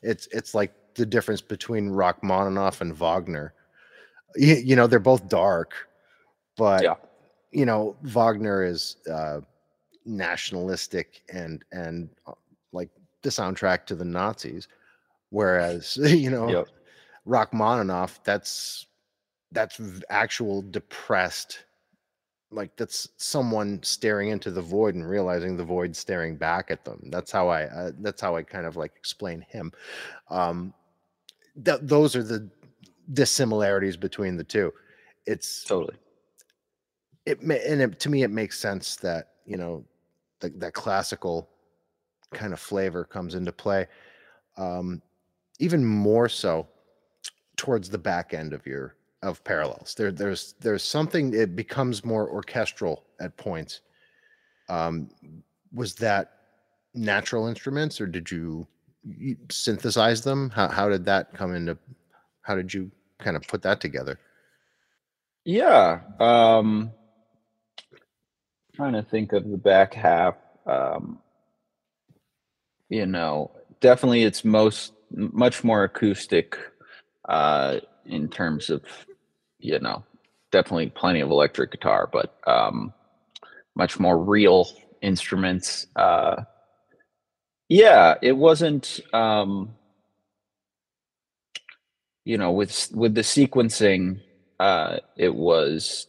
[0.01, 3.53] It's it's like the difference between Rachmaninoff and Wagner.
[4.35, 5.73] You, you know, they're both dark,
[6.57, 6.95] but Yeah.
[7.51, 9.41] you know, Wagner is uh,
[10.05, 12.33] nationalistic and and uh,
[12.71, 12.89] like
[13.21, 14.67] the soundtrack to the Nazis,
[15.29, 16.67] whereas you know, Yep.
[17.25, 18.87] Rachmaninoff, that's
[19.51, 21.65] that's actual depressed
[22.51, 26.99] like that's someone staring into the void and realizing the void staring back at them
[27.09, 29.71] that's how i uh, that's how i kind of like explain him
[30.29, 30.73] um
[31.63, 32.49] th- those are the
[33.13, 34.71] dissimilarities between the two
[35.25, 35.95] it's totally.
[37.25, 39.83] it and it, to me it makes sense that you know
[40.41, 41.49] the, that classical
[42.33, 43.87] kind of flavor comes into play
[44.57, 45.01] um
[45.59, 46.67] even more so
[47.55, 49.93] towards the back end of your of parallels.
[49.95, 53.81] There there's there's something it becomes more orchestral at points.
[54.67, 55.09] Um
[55.73, 56.37] was that
[56.93, 58.67] natural instruments or did you,
[59.03, 60.49] you synthesize them?
[60.49, 61.77] How, how did that come into
[62.41, 64.19] how did you kind of put that together?
[65.45, 65.99] Yeah.
[66.19, 66.91] Um
[68.75, 70.35] trying to think of the back half.
[70.65, 71.19] Um
[72.89, 76.57] you know, definitely it's most much more acoustic
[77.27, 78.83] uh in terms of
[79.59, 80.03] you know,
[80.51, 82.93] definitely plenty of electric guitar, but um
[83.75, 84.67] much more real
[85.01, 85.87] instruments.
[85.95, 86.43] Uh
[87.69, 89.75] yeah, it wasn't um
[92.25, 94.21] you know, with with the sequencing
[94.59, 96.07] uh it was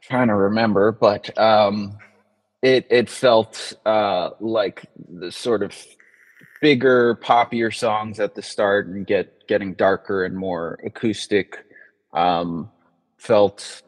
[0.00, 1.96] trying to remember, but um,
[2.62, 5.74] it it felt uh, like the sort of
[6.60, 11.64] bigger, poppier songs at the start and get getting darker and more acoustic.
[12.14, 12.70] Um,
[13.18, 13.82] felt,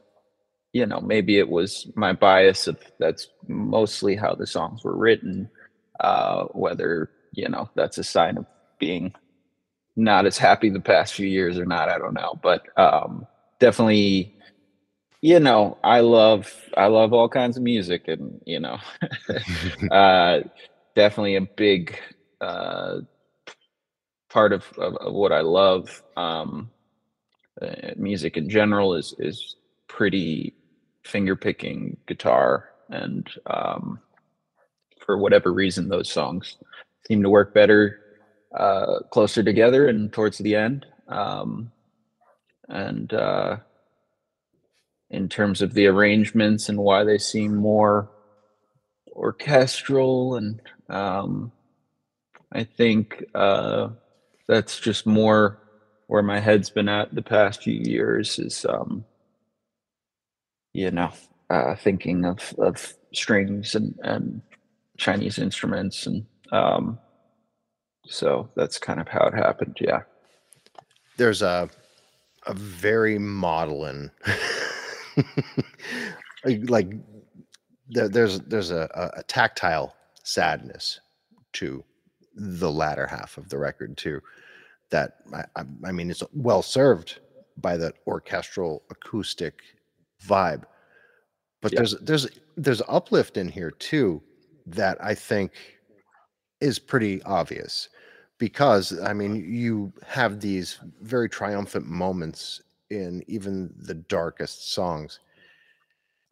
[0.72, 5.48] you know, maybe it was my bias of that's mostly how the songs were written.
[6.00, 8.46] Uh, whether you know that's a sign of
[8.78, 9.14] being
[9.96, 13.26] not as happy the past few years or not, I don't know, but um,
[13.60, 14.34] definitely
[15.24, 18.76] you know i love i love all kinds of music and you know
[19.90, 20.40] uh
[20.94, 21.98] definitely a big
[22.42, 22.98] uh
[24.28, 26.70] part of, of, of what i love um
[27.62, 29.56] uh, music in general is is
[29.88, 30.52] pretty
[31.04, 33.98] finger picking guitar and um
[35.06, 36.58] for whatever reason those songs
[37.08, 37.98] seem to work better
[38.58, 41.72] uh closer together and towards the end um
[42.68, 43.56] and uh
[45.14, 48.10] in terms of the arrangements and why they seem more
[49.12, 51.52] orchestral and um,
[52.52, 53.88] i think uh,
[54.48, 55.58] that's just more
[56.08, 59.04] where my head's been at the past few years is um,
[60.72, 61.10] you know
[61.50, 64.42] uh, thinking of, of strings and, and
[64.98, 66.98] chinese instruments and um,
[68.06, 70.02] so that's kind of how it happened yeah.
[71.16, 71.70] There's a
[72.46, 74.10] a very maudlin
[76.68, 76.92] like-
[77.88, 81.00] there, there's there's a, a- tactile sadness
[81.52, 81.84] to
[82.34, 84.20] the latter half of the record too
[84.90, 87.20] that I, I, I mean it's well served
[87.58, 89.60] by that orchestral acoustic
[90.26, 90.64] vibe
[91.60, 91.80] but Yeah.
[91.80, 94.22] there's there's there's uplift in here too
[94.66, 95.52] that i think
[96.62, 97.90] is pretty obvious
[98.38, 102.60] because I mean you have these very triumphant moments
[102.90, 105.20] in even the darkest songs.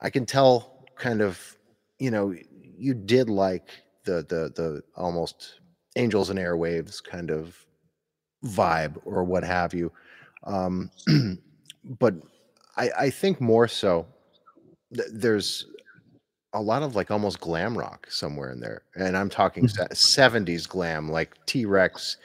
[0.01, 1.57] I can tell kind of
[1.99, 2.35] you know
[2.77, 3.71] you did like
[4.05, 5.61] the the the almost
[5.97, 7.57] angels and airwaves kind of
[8.45, 9.93] vibe or what have you.
[10.45, 10.91] Um
[11.85, 12.15] but
[12.77, 14.07] I I think more so
[14.95, 15.67] th- there's
[16.53, 18.83] a lot of like almost glam rock somewhere in there.
[18.95, 22.19] And I'm talking 70s glam, like T Rex,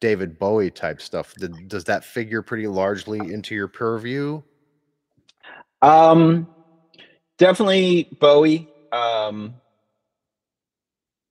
[0.00, 1.34] David Bowie type stuff.
[1.34, 4.42] Th- Does that figure pretty largely into your purview?
[5.82, 6.48] Um,
[7.38, 8.68] definitely Bowie.
[8.92, 9.54] Um,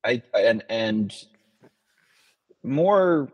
[0.03, 1.13] I and and
[2.63, 3.29] more.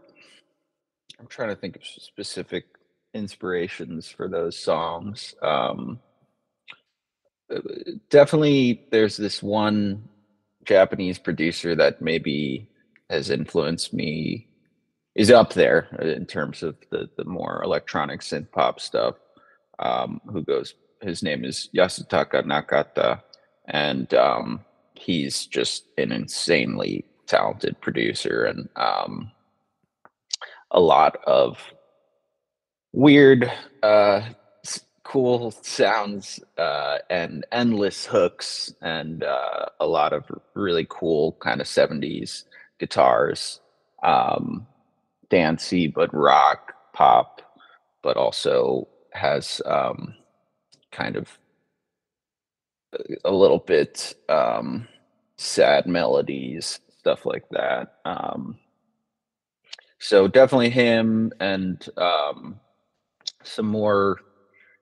[1.20, 2.66] I'm trying to think of specific
[3.14, 5.36] inspirations for those songs.
[5.42, 6.00] Um,
[7.54, 7.60] uh,
[8.10, 10.08] definitely, there's this one
[10.66, 12.70] Japanese producer that maybe
[13.10, 14.49] has influenced me.
[15.16, 19.16] Is up there in terms of the the more electronic synth pop stuff.
[19.80, 20.76] Um, who goes?
[21.02, 23.22] His name is Yasutaka Nakata,
[23.68, 29.32] and um, he's just an insanely talented producer and um,
[30.72, 31.58] a lot of
[32.92, 33.52] weird,
[33.84, 34.22] uh,
[35.04, 41.68] cool sounds uh, and endless hooks and uh, a lot of really cool kind of
[41.68, 42.44] 70s
[42.80, 43.60] guitars.
[44.04, 44.68] Um,
[45.30, 47.42] dancey, but rock, pop,
[48.02, 50.16] but also has um,
[50.92, 51.38] kind of
[53.24, 54.88] a little bit um,
[55.38, 57.96] sad melodies, stuff like that.
[58.06, 58.58] Um,
[60.00, 62.60] so definitely him and um,
[63.44, 64.20] some more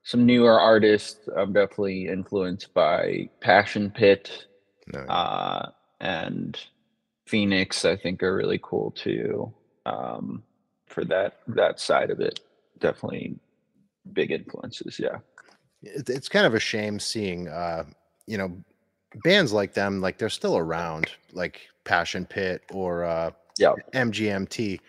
[0.03, 1.27] some newer artists.
[1.35, 4.45] I'm definitely influenced by Passion Pit
[4.93, 6.57] No, uh, and
[7.25, 7.83] Phoenix.
[7.83, 9.53] I think are really cool too
[9.87, 10.43] um,
[10.87, 12.39] for that that side of it.
[12.79, 13.35] Definitely
[14.13, 14.99] big influences.
[14.99, 15.17] Yeah.
[15.83, 17.83] it's kind of a shame seeing uh
[18.25, 18.51] you know
[19.23, 23.75] bands like them like they're still around like passion pit or uh Yep.
[23.93, 24.79] mgmt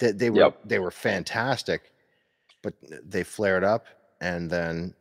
[0.00, 0.60] that they were Yep.
[0.64, 1.92] they were fantastic
[2.62, 3.86] but they flared up
[4.20, 4.94] and then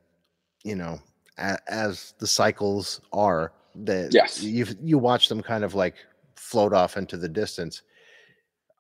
[0.64, 0.99] you know
[1.38, 4.41] a, as the cycles are that Yes.
[4.43, 5.95] you you watch them kind of like
[6.36, 7.82] float off into the distance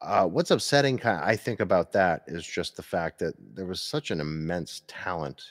[0.01, 3.81] uh, what's upsetting kind i think about that is just the fact that there was
[3.81, 5.41] such an immense talent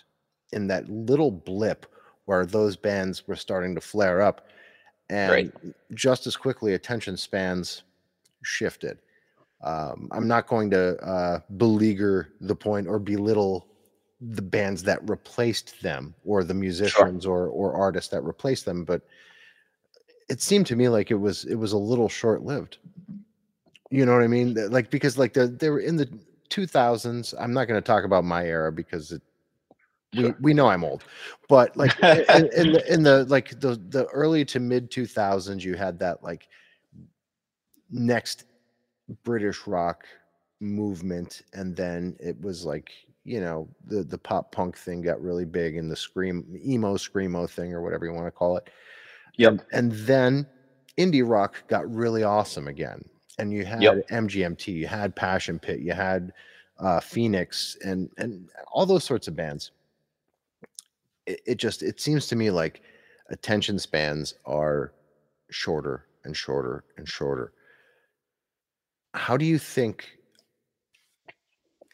[0.52, 1.86] in that little blip
[2.26, 4.48] where those bands were starting to flare up
[5.08, 5.52] and Right.
[5.94, 7.82] just as quickly attention spans
[8.42, 8.98] shifted.
[9.62, 13.66] Um, i'm not going to uh, beleaguer the point or belittle
[14.20, 19.02] the bands that replaced them or the musicians or or artists that replaced them but
[20.28, 22.78] it seemed to me like it was it was a little short lived
[23.90, 26.08] you know what i mean like because like they they were in the
[26.50, 29.22] 2000s i'm not going to talk about my era because it
[30.14, 30.36] we, Sure.
[30.40, 31.04] we know i'm old
[31.48, 35.74] but like in, in- the in the like the the early to mid 2000s you
[35.74, 36.48] had that like
[37.90, 38.44] next
[39.24, 40.04] british rock
[40.60, 42.90] movement and then it was like
[43.24, 47.48] you know the the pop punk thing got really big and the scream emo screamo
[47.48, 48.70] thing or whatever you want to call it
[49.36, 49.66] Yep.
[49.72, 50.46] and then
[50.98, 53.04] indie rock got really awesome again
[53.38, 54.08] and you had Yep.
[54.10, 56.32] mgmt you had passion pit you had
[56.78, 59.72] uh phoenix and and all those sorts of bands
[61.26, 62.82] it, it just it seems to me like
[63.30, 64.92] attention spans are
[65.50, 67.52] shorter and shorter and shorter
[69.14, 70.18] how do you think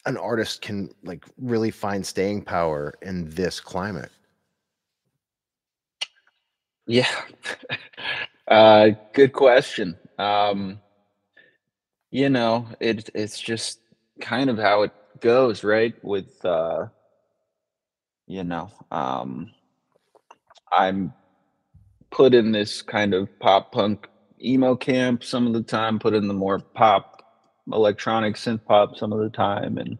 [0.06, 4.10] an artist can like really find staying power in this climate
[6.86, 7.08] Yeah.
[8.48, 9.96] uh, good question.
[10.18, 10.80] Um,
[12.12, 13.80] you know, it it's just
[14.20, 15.94] kind of how it goes, right?
[16.04, 16.86] With uh,
[18.28, 19.50] you know, um,
[20.70, 21.12] I'm
[22.10, 24.08] put in this kind of pop punk
[24.44, 27.22] emo camp some of the time, put in the more pop
[27.72, 29.98] electronic synth pop some of the time, and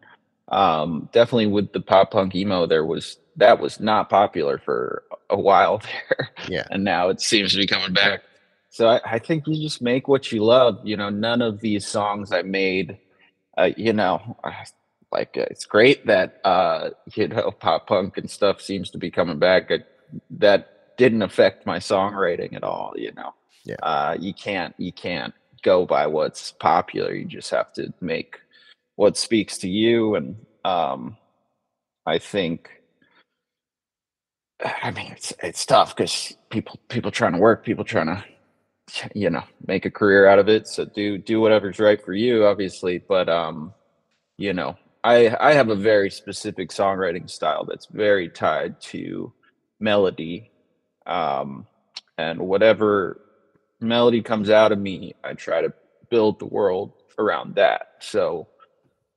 [0.49, 5.41] um, definitely with the pop punk emo, there was that was not popular for a
[5.41, 8.21] while there yeah and now it seems to be coming back.
[8.73, 10.81] So I, I think you just make what you love.
[10.85, 12.99] You know, none of these songs I made,
[13.59, 14.39] uh, you know,
[15.13, 19.11] like uh, it's great that uh, you know pop punk and stuff seems to be
[19.11, 19.71] coming back.
[19.71, 19.79] Uh,
[20.31, 22.95] that didn't affect my songwriting at all.
[22.97, 23.77] You know, Yeah.
[23.83, 27.15] uh, you can't you can't go by what's popular.
[27.15, 28.41] You just have to make
[28.97, 30.15] what speaks to you.
[30.17, 31.19] And um,
[32.07, 32.71] I think
[34.83, 38.25] I mean, it's it's tough because people people trying to work, people trying to,
[39.15, 40.69] you know, make a career out of it.
[40.69, 42.99] So do do whatever's right for you, obviously.
[42.99, 43.73] But um,
[44.37, 49.33] you know, I I have a very specific songwriting style that's very tied to
[49.81, 50.51] melody,
[51.07, 51.67] um,
[52.19, 53.21] and whatever
[53.81, 55.73] melody comes out of me, I try to
[56.11, 57.95] build the world around that.
[58.01, 58.49] So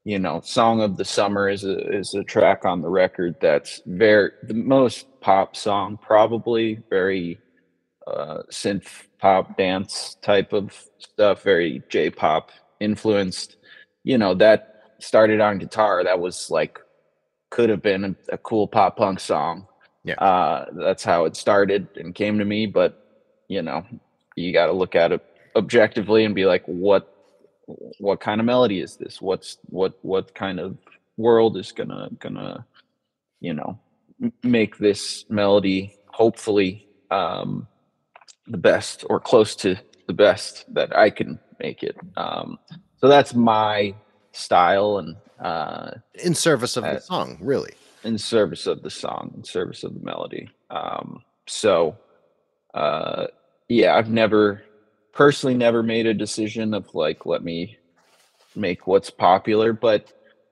[0.04, 3.82] you know, "Song of the Summer" is a is a track on the record that's
[3.86, 7.40] very the most pop song, probably very
[8.08, 13.58] uh, synth pop dance type of stuff, very J pop influenced.
[14.04, 16.04] You know, that started on guitar.
[16.04, 16.80] That was like
[17.50, 19.68] could have been a, a cool pop punk song.
[20.04, 20.16] Yeah.
[20.16, 22.68] uh, that's how it started and came to me.
[22.68, 23.02] But
[23.48, 23.86] you know,
[24.36, 25.24] you got to look at it
[25.56, 27.12] objectively and be like, what
[27.98, 29.22] what kind of melody is this?
[29.22, 30.78] What's what what kind of
[31.18, 32.66] world is gonna gonna
[33.40, 33.80] you know
[34.44, 37.68] make this melody hopefully um,
[38.48, 39.76] the best or close to
[40.08, 41.98] the best that I can make it.
[42.18, 42.60] Um,
[43.00, 43.96] so that's my
[44.34, 45.92] style and uh,
[46.24, 47.74] In service of the Uh, song, really.
[48.04, 50.50] in service of the song, in service of the melody.
[50.70, 51.98] Um, so,
[52.74, 53.28] uh,
[53.68, 54.64] yeah, I've never
[55.14, 57.78] personally never made a decision of like, let me
[58.56, 60.12] make what's popular, but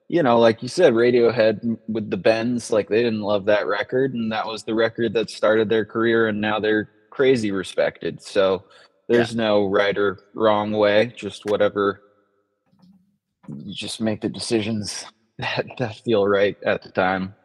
[0.09, 4.13] you know, like you said, Radiohead with the Bends, like they didn't love that record,
[4.13, 8.21] and that was the record that started their career, and now they're crazy respected.
[8.21, 8.63] So
[9.07, 12.01] there's no right or wrong way, just whatever.
[13.47, 15.05] You just make the decisions
[15.37, 17.35] that, that feel right at the time.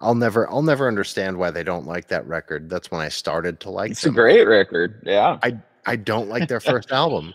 [0.00, 2.70] I'll never I'll never understand why they don't like that record.
[2.70, 5.02] That's when I started to like It's a great record.
[5.04, 5.38] Yeah.
[5.42, 7.34] I I don't like their first album.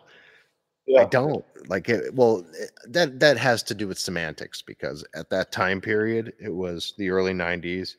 [0.97, 2.13] I don't like it.
[2.13, 6.53] Well, eh, that that has to do with semantics because at that time period, it
[6.53, 7.95] was the early '90s.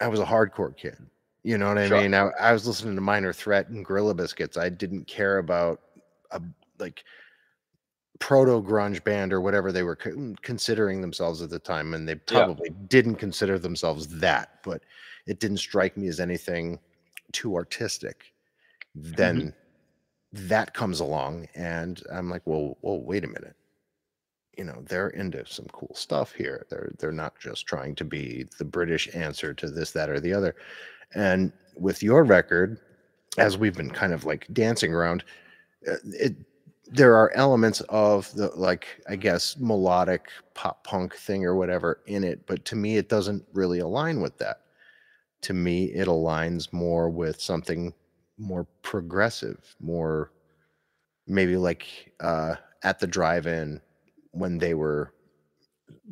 [0.00, 0.96] I was a hardcore kid.
[1.42, 2.00] You know what I Sure.
[2.00, 2.14] mean?
[2.14, 4.56] I, I was listening to Minor Threat and Gorilla Biscuits.
[4.56, 5.80] I didn't care about
[6.30, 6.42] a
[6.78, 7.04] like
[8.18, 12.06] proto grunge band or whatever they were con- mm, considering themselves at the time, and
[12.06, 14.62] they probably didn't consider themselves that.
[14.62, 14.82] But
[15.26, 16.78] it didn't strike me as anything
[17.32, 18.32] too artistic.
[18.98, 19.12] Mm-hmm.
[19.12, 19.54] Then
[20.32, 23.56] that comes along and I'm like, well, well, wait a minute.
[24.60, 26.66] You know, they're into some cool stuff here.
[26.68, 30.34] They're they're not just trying to be the British answer to this, that, or the
[30.34, 30.54] other.
[31.14, 32.78] And with your record,
[33.38, 35.24] as we've been kind of like dancing around,
[35.90, 36.36] uh, it
[36.86, 42.22] there are elements of the like I guess melodic pop punk thing or whatever in
[42.22, 44.60] it, but to me it doesn't really align with that.
[45.42, 47.94] To me, it aligns more with something
[48.36, 50.32] more progressive, more
[51.26, 53.80] maybe like uh, at the drive-in
[54.32, 55.12] when they were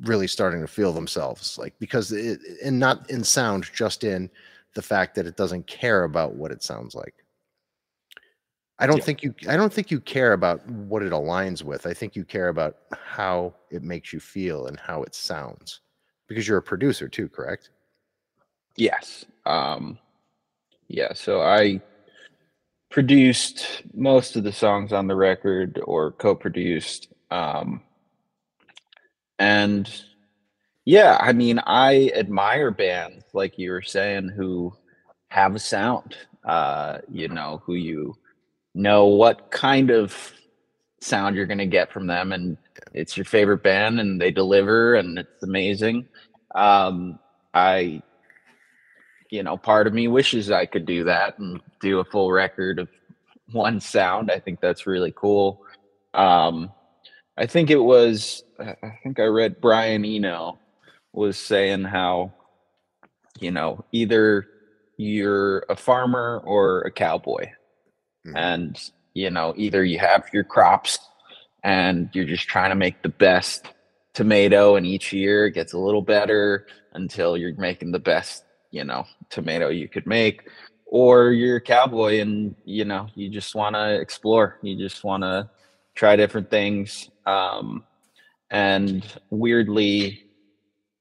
[0.00, 4.30] really starting to feel themselves, like because it, and not in sound, just in
[4.74, 7.14] the fact that it doesn't care about what it sounds like.
[8.78, 9.04] I don't Yeah.
[9.04, 9.34] think you.
[9.48, 11.86] I don't think you care about what it aligns with.
[11.86, 15.80] I think you care about how it makes you feel and how it sounds,
[16.28, 17.70] because you're a producer too, correct?
[18.76, 19.24] Yes.
[19.46, 19.98] Um,
[20.86, 21.12] yeah.
[21.12, 21.80] So I
[22.90, 27.08] produced most of the songs on the record or co-produced.
[27.32, 27.82] Um,
[29.38, 29.90] and
[30.84, 34.72] yeah, I mean, I admire bands like you were saying who
[35.28, 38.16] have a sound, uh, you know, who you
[38.74, 40.32] know what kind of
[41.00, 42.56] sound you're going to get from them and
[42.92, 46.08] it's your favorite band and they deliver and it's amazing.
[46.54, 47.18] Um,
[47.54, 48.02] I
[49.30, 52.78] you know, part of me wishes I could do that and do a full record
[52.78, 52.88] of
[53.52, 54.30] one sound.
[54.30, 55.62] I think that's really cool.
[56.14, 56.72] Um,
[57.38, 60.58] I think it was, I think I read Brian Eno
[61.12, 62.32] was saying how,
[63.38, 64.48] you know, either
[64.96, 67.50] you're a farmer or a cowboy.
[68.26, 68.36] Mhm.
[68.36, 70.98] And, you know, either you have your crops
[71.62, 73.72] and you're just trying to make the best
[74.14, 78.84] tomato, and each year it gets a little better until you're making the best you
[78.84, 80.48] know tomato you could make
[80.86, 85.22] or you're a cowboy and you know you just want to explore you just want
[85.22, 85.48] to
[85.98, 87.84] try different things um
[88.52, 90.22] and weirdly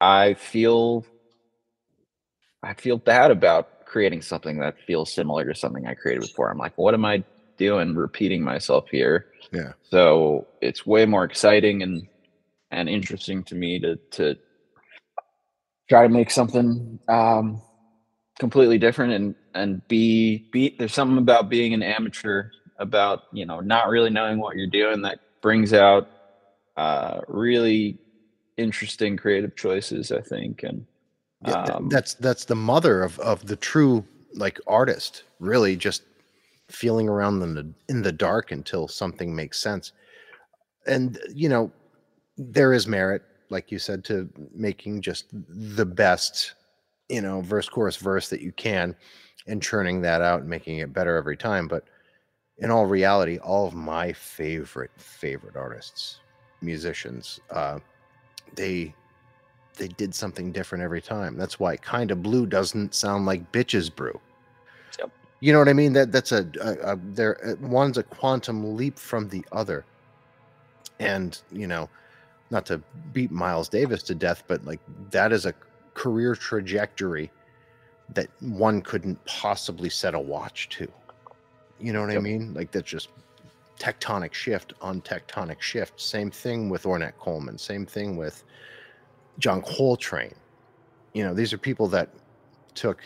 [0.02, 1.06] i feel
[2.64, 6.58] i feel bad about creating something that feels similar to something i created before i'm
[6.58, 7.24] like what am i
[7.58, 9.74] doing repeating myself here Yeah.
[9.84, 12.08] so it's way more exciting and
[12.72, 14.36] and interesting to me to to
[15.90, 17.62] try to make something um,
[18.40, 22.50] completely different and and be be there's something about being an amateur
[22.80, 26.10] about you know not really knowing what you're doing that brings out
[26.78, 27.98] uh, really
[28.58, 30.86] interesting creative choices I think and
[31.46, 34.04] um, that's that's the mother of of the true
[34.34, 36.04] like artist really just
[36.70, 39.94] feeling around in the in the dark until something makes sense.
[40.86, 41.72] And you know
[42.38, 46.54] there is merit like you said to making just the best
[47.10, 48.96] you know verse chorus verse that you can
[49.48, 51.86] and churning that out and making it better every time but
[52.60, 56.20] in all reality all of my favorite favorite artists
[56.62, 57.80] musicians uh
[58.56, 58.94] they
[59.78, 61.38] they did something different every time.
[61.38, 64.20] That's why kind of blue doesn't sound like bitches brew.
[65.00, 65.12] Yep.
[65.40, 65.94] You know what I mean?
[65.94, 69.86] That that's a, a, a there uh, one's a quantum leap from the other.
[71.00, 71.90] And you know,
[72.50, 72.82] not to
[73.14, 74.80] beat Miles Davis to death, but like
[75.12, 75.54] that is a
[75.94, 77.32] career trajectory
[78.14, 80.88] that one couldn't possibly set a watch to.
[81.80, 82.54] You know what I mean?
[82.54, 83.10] Like that's just
[83.80, 86.00] tectonic shift on tectonic shift.
[86.02, 87.58] Same thing with Ornette Coleman.
[87.58, 88.44] Same thing with
[89.40, 90.36] John Coltrane.
[91.14, 92.10] You know, these are people that
[92.74, 93.02] took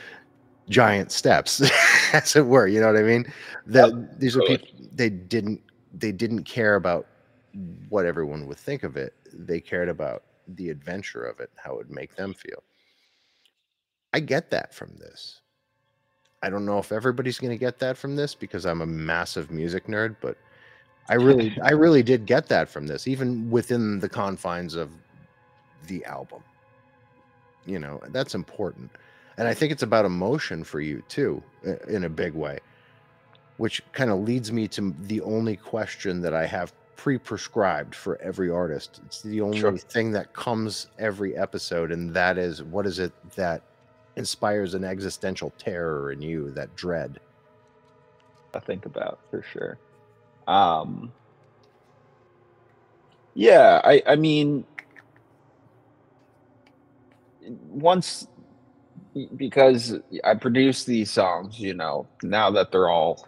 [0.68, 1.62] giant steps,
[2.12, 2.66] as it were.
[2.66, 3.30] You know what I mean?
[3.66, 5.60] That these are people they didn't
[5.92, 7.06] they didn't care about
[7.88, 9.14] what everyone would think of it.
[9.32, 12.62] They cared about the adventure of it, how it would make them feel.
[14.12, 15.40] I get that from this.
[16.42, 19.50] I don't know if everybody's going to get that from this because I'm a massive
[19.50, 20.36] music nerd, but
[21.08, 24.90] I really I really did get that from this even within the confines of
[25.86, 26.42] the album.
[27.66, 28.90] You know, that's important.
[29.36, 31.42] And I think it's about emotion for you too
[31.88, 32.58] in a big way.
[33.56, 38.50] Which kind of leads me to the only question that I have pre-prescribed for every
[38.50, 39.00] artist.
[39.06, 39.76] It's the only Sure.
[39.76, 43.62] thing that comes every episode and that is what is it that
[44.18, 47.20] inspires an existential terror in you, that dread?
[48.52, 49.78] I think about for sure.
[50.46, 51.12] Um,
[53.34, 54.64] yeah, I I mean,
[57.68, 58.26] once
[59.36, 63.26] because I produce these songs, you know, now that they're all,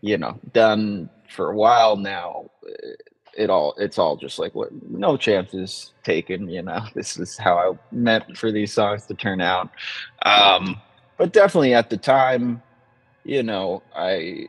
[0.00, 2.50] you know, done for a while now,
[3.36, 6.84] it all it's all just like what no chances taken, you know.
[6.94, 9.70] This is how I meant for these songs to turn out.
[10.24, 10.80] Um,
[11.16, 12.62] but definitely at the time,
[13.24, 14.48] you know, I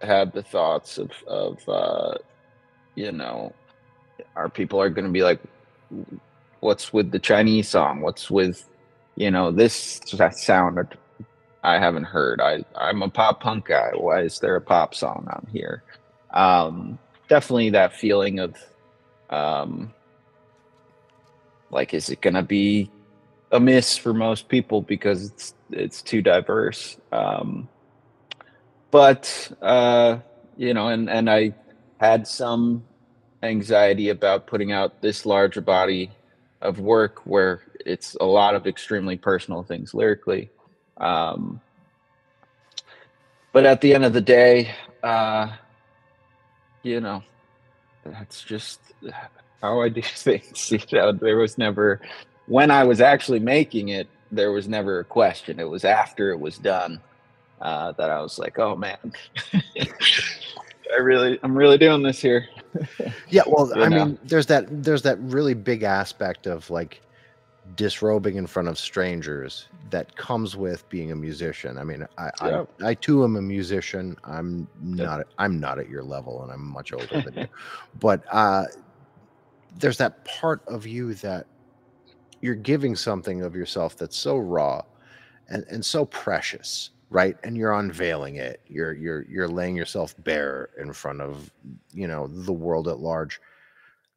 [0.00, 2.14] had the thoughts of of uh,
[2.94, 3.52] you know,
[4.36, 5.40] our people are going to be like,
[6.60, 8.00] what's with the Chinese song?
[8.00, 8.64] What's with,
[9.16, 10.00] you know, this
[10.32, 10.78] sound
[11.62, 12.40] I haven't heard.
[12.40, 13.90] I I'm a pop punk guy.
[13.94, 15.82] Why is there a pop song on here?
[16.30, 16.98] Um,
[17.34, 18.54] definitely that feeling of,
[19.28, 19.92] um,
[21.68, 22.88] like, is it to be
[23.50, 26.96] a miss for most people because it's it's too diverse?
[27.10, 27.68] Um,
[28.92, 30.18] but uh,
[30.56, 31.54] you know, and and I
[31.98, 32.84] had some
[33.42, 36.12] anxiety about putting out this larger body
[36.62, 40.50] of work where it's a lot of extremely personal things lyrically.
[40.98, 41.60] Um,
[43.52, 44.70] but at the end of the day,
[45.02, 45.48] uh,
[46.84, 47.22] you know,
[48.04, 48.80] that's just
[49.60, 50.70] how I do things.
[50.70, 52.00] You know, there was never,
[52.46, 55.58] when I was actually making it, there was never a question.
[55.60, 57.00] It was after it was done
[57.60, 58.98] uh, that I was like, oh man,
[59.54, 62.46] I really, I'm really doing this here.
[63.28, 64.04] Yeah, well, You I know?
[64.06, 67.00] mean, there's that there's that really big aspect of like
[67.76, 71.78] disrobing in front of strangers that comes with being a musician.
[71.78, 72.64] I mean, I Yeah.
[72.82, 74.16] I, I too am a musician.
[74.24, 77.46] I'm not I'm not at your level, and I'm much older than you.
[77.94, 78.66] But uh,
[79.76, 81.46] there's that part of you that
[82.40, 84.82] you're giving something of yourself that's so raw
[85.48, 90.70] and and so precious right and you're unveiling it you're you're you're laying yourself bare
[90.78, 91.50] in front of
[91.92, 93.40] you know the world at large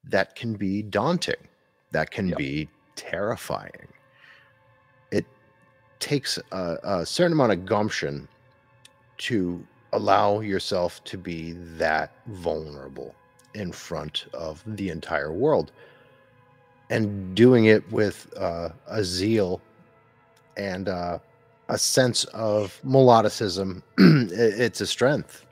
[0.03, 1.35] that can be daunting
[1.91, 2.37] that can Yep.
[2.37, 3.87] be terrifying.
[5.11, 5.25] It
[5.99, 8.27] takes a, a certain amount of gumption
[9.19, 13.15] to allow yourself to be that vulnerable
[13.53, 15.71] in front of the entire world.
[16.89, 19.61] And doing it with uh, a zeal
[20.57, 21.19] and uh,
[21.69, 25.45] a sense of melodicism it's a strength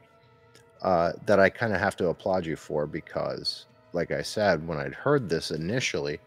[0.81, 4.77] uh, that i kind of have to applaud you for because like i said when
[4.79, 6.19] i'd heard this initially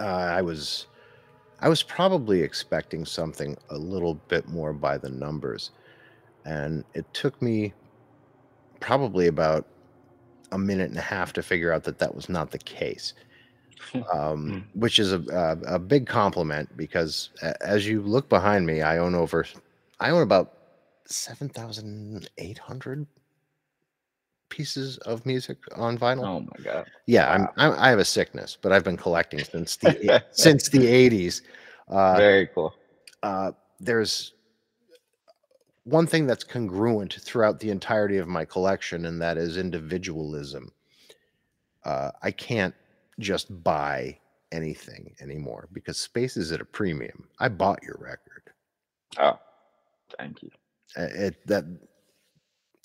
[0.00, 0.86] uh, i was
[1.60, 5.70] i was probably expecting something a little bit more by the numbers.
[6.44, 7.72] And it took me
[8.80, 9.66] probably about
[10.52, 13.14] a minute and a half to figure out that that was not the case.
[14.12, 17.30] Um, which is a, a, a big compliment because
[17.62, 19.46] as you look behind me i own over
[20.00, 20.52] i own about
[21.06, 23.06] 7800
[24.50, 26.86] pieces of music on vinyl Oh my god.
[27.06, 27.48] yeah I'm.
[27.56, 31.42] I'm i have a sickness but i've been collecting since the since the 80s
[31.88, 32.74] uh, Very cool.
[33.22, 34.34] uh, there's
[35.84, 40.70] one thing that's congruent throughout the entirety of my collection, and that is individualism.
[41.84, 42.74] Uh, I can't
[43.18, 44.18] just buy
[44.52, 47.28] anything anymore because space is at a premium.
[47.38, 48.42] I bought your record.
[49.18, 49.38] Oh,
[50.18, 50.50] thank you.
[50.96, 51.64] It that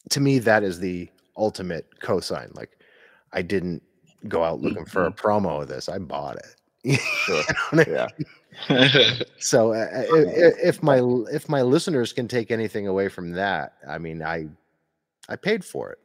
[0.09, 2.53] to me that is the ultimate cosign.
[2.55, 2.77] Like
[3.33, 3.81] I didn't
[4.27, 5.89] go out looking for a promo of this.
[5.89, 6.99] I bought it.
[7.25, 7.37] Sure.
[7.37, 7.91] You know what I
[8.69, 9.13] Yeah.
[9.39, 10.99] so uh, i- i- if my
[11.31, 14.47] if my listeners can take anything away from that i mean i
[15.27, 15.99] i paid for it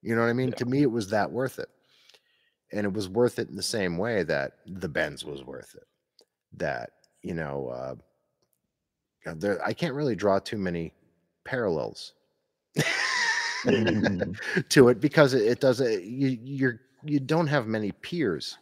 [0.00, 0.54] you know what i mean Yeah.
[0.54, 1.68] to me it was that worth it
[2.72, 5.86] and it was worth it in the same way that the Bends was worth it
[6.56, 10.94] that you know uh there i can't really draw too many
[11.44, 12.14] parallels
[14.68, 18.58] to it because it, it does it you you're you don't have many peers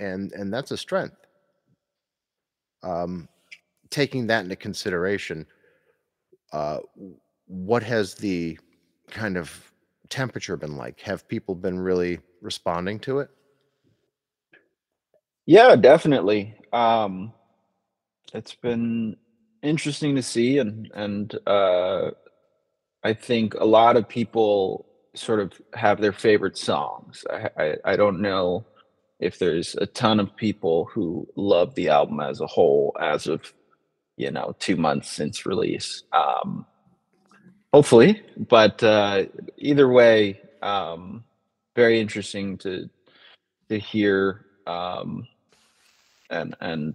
[0.00, 1.16] and and that's a strength.
[2.82, 3.28] Um
[3.90, 5.46] taking that into consideration
[6.52, 6.78] uh
[7.46, 8.58] what has the
[9.10, 9.72] kind of
[10.08, 11.00] temperature been like?
[11.00, 13.30] Have people been really responding to it?
[15.46, 16.54] Yeah, definitely.
[16.72, 17.32] Um,
[18.32, 19.16] it's been
[19.62, 22.10] interesting to see, and and uh,
[23.04, 27.24] I think a lot of people sort of have their favorite songs.
[27.30, 28.64] I, I I don't know
[29.20, 33.52] if there's a ton of people who love the album as a whole as of
[34.16, 36.04] you know two months since release.
[36.12, 36.66] Um,
[37.72, 39.24] hopefully, but uh,
[39.58, 41.24] either way, um,
[41.76, 42.88] very interesting to
[43.68, 44.46] to hear.
[44.66, 45.26] Um,
[46.32, 46.94] and and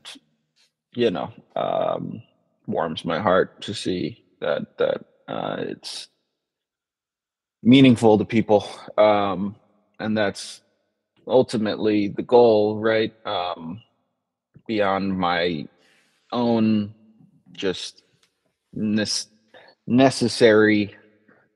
[0.93, 2.21] you know um
[2.65, 6.07] warms my heart to see that that uh it's
[7.63, 8.67] meaningful to people
[8.97, 9.55] um
[9.99, 10.61] and that's
[11.27, 13.13] ultimately the goal right?
[13.25, 13.81] Um
[14.67, 15.65] beyond my
[16.31, 16.93] own
[17.53, 18.03] just
[18.73, 19.27] this
[19.87, 20.93] necessary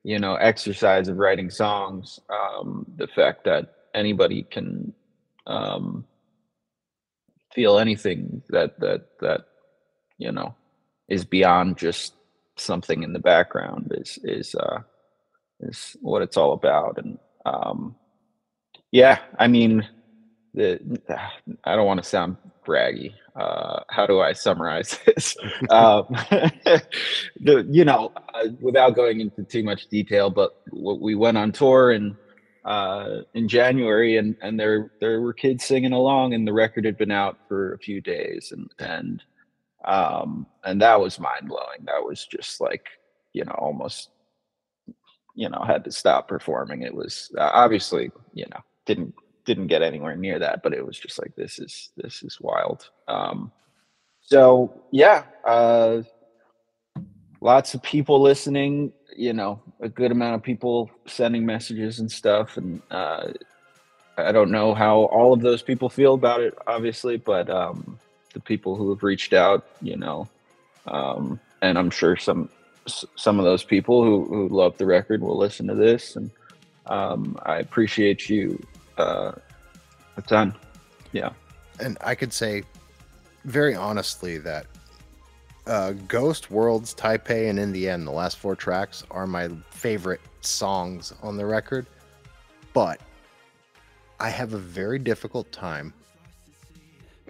[0.04, 4.94] you know exercise of writing songs um the fact that anybody can
[5.48, 6.06] um
[7.54, 9.42] feel anything that that that
[10.18, 10.56] you know
[11.10, 12.14] is beyond just
[12.62, 14.80] something in the background is is uh
[15.62, 16.98] is what it's all about.
[16.98, 17.96] And um
[18.92, 19.88] yeah i mean
[20.54, 20.80] the
[21.64, 25.36] i don't want to sound braggy uh how do i summarize this?
[25.70, 26.06] Um
[27.40, 31.92] the you know uh, without going into too much detail but we went on tour
[31.92, 32.16] and
[32.64, 36.98] uh, in January, and and there there were kids singing along, and the record had
[36.98, 39.24] been out for a few days, and and
[39.86, 41.86] um, and that was mind blowing.
[41.86, 42.86] That was just like
[43.34, 44.10] you know almost
[45.36, 46.82] you know had to stop performing.
[46.82, 49.14] It was uh, obviously you know didn't
[49.46, 52.90] didn't get anywhere near that, but it was just like this is this is wild.
[53.08, 53.52] Um,
[54.22, 56.04] so yeah, uh,
[57.42, 62.58] lots of people listening you know a good amount of people sending messages and stuff
[62.58, 63.28] and uh
[64.18, 68.00] i don't know how all of those people feel about it obviously but um
[68.34, 70.28] the people who have reached out you know
[70.88, 72.50] um and i'm sure some
[72.88, 76.32] some of those people who who love the record will listen to this and
[76.88, 78.62] um i appreciate you
[78.98, 79.32] uh
[80.18, 80.54] a ton
[81.12, 81.32] yeah
[81.82, 82.64] and I could say
[83.44, 84.68] very honestly that
[85.68, 90.22] uh, Ghost, Worlds, Taipei, and in the end, the last four tracks are my favorite
[90.42, 91.86] songs on the record.
[92.74, 93.00] But
[94.20, 95.94] I have a very difficult time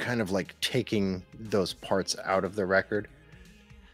[0.01, 3.07] kind of like taking those parts out of the record.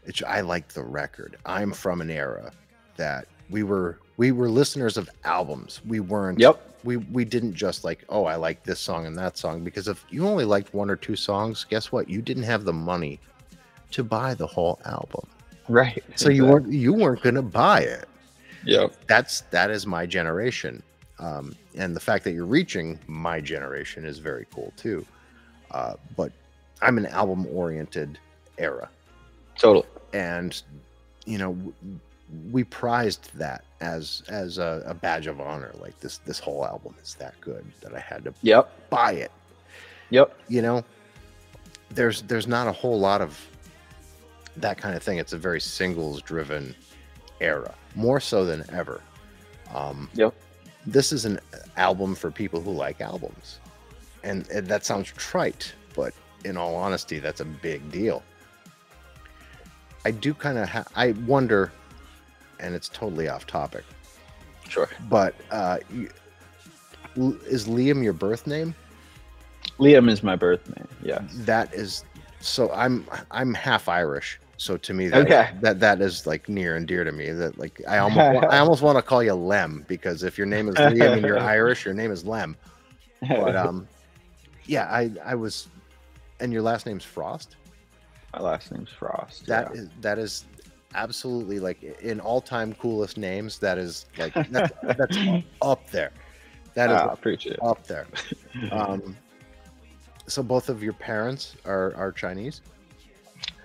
[0.04, 1.36] It's, I like the record.
[1.46, 2.50] I'm from an era
[2.96, 5.80] that we were we were listeners of albums.
[5.86, 6.80] We weren't Yep.
[6.82, 10.04] we we didn't just like oh i like this song and that song because if
[10.10, 13.18] you only liked one or two songs guess what you didn't have the money
[13.90, 15.26] to buy the whole album
[15.68, 18.06] right so you weren't you weren't going to buy it
[18.64, 20.80] yep that's that is my generation
[21.18, 25.04] um, and the fact that you're reaching my generation is very cool too
[25.70, 26.32] uh, but
[26.82, 28.18] i'm an album oriented
[28.58, 28.88] era.
[29.56, 29.86] Totally.
[30.12, 30.60] And
[31.26, 31.56] you know
[32.50, 35.72] we prized that as as a, a badge of honor.
[35.80, 38.70] Like this this whole album is that good that i had to yep.
[38.90, 39.32] buy it.
[40.10, 40.38] Yep.
[40.48, 40.84] You know
[41.90, 43.38] there's there's not a whole lot of
[44.56, 45.18] that kind of thing.
[45.18, 46.74] It's a very singles driven
[47.40, 49.00] era more so than ever.
[49.74, 50.34] Um Yep.
[50.86, 51.40] this is an
[51.76, 53.60] album for people who like albums
[54.22, 56.12] and, and that sounds trite but
[56.44, 58.22] in all honesty that's a big deal.
[60.04, 61.72] I do kind of ha- i wonder
[62.60, 63.84] and it's totally off topic.
[64.68, 64.88] Sure.
[65.08, 66.08] But uh you,
[67.46, 68.74] is liam your birth name?
[69.78, 72.04] Liam is my birth name yeah that is
[72.40, 75.50] so i'm i'm half irish so to me that Okay.
[75.60, 78.58] that that is like near and dear to me that like i almost wa- i
[78.58, 81.84] almost want to call you lem because if your name is liam and you're irish
[81.84, 82.56] your name is lem.
[83.20, 83.88] But um
[84.68, 85.66] yeah i i was
[86.40, 87.56] and your last name's frost
[88.32, 89.46] My last name's Frost.
[89.46, 89.80] That yeah.
[89.80, 90.44] is that is
[90.94, 95.18] absolutely like in all-time coolest names that is like that's, that's
[95.62, 96.12] up there
[96.74, 97.62] that is Ah, appreciate it.
[97.62, 98.06] up there
[98.70, 99.16] um
[100.26, 102.60] so both of your parents are are chinese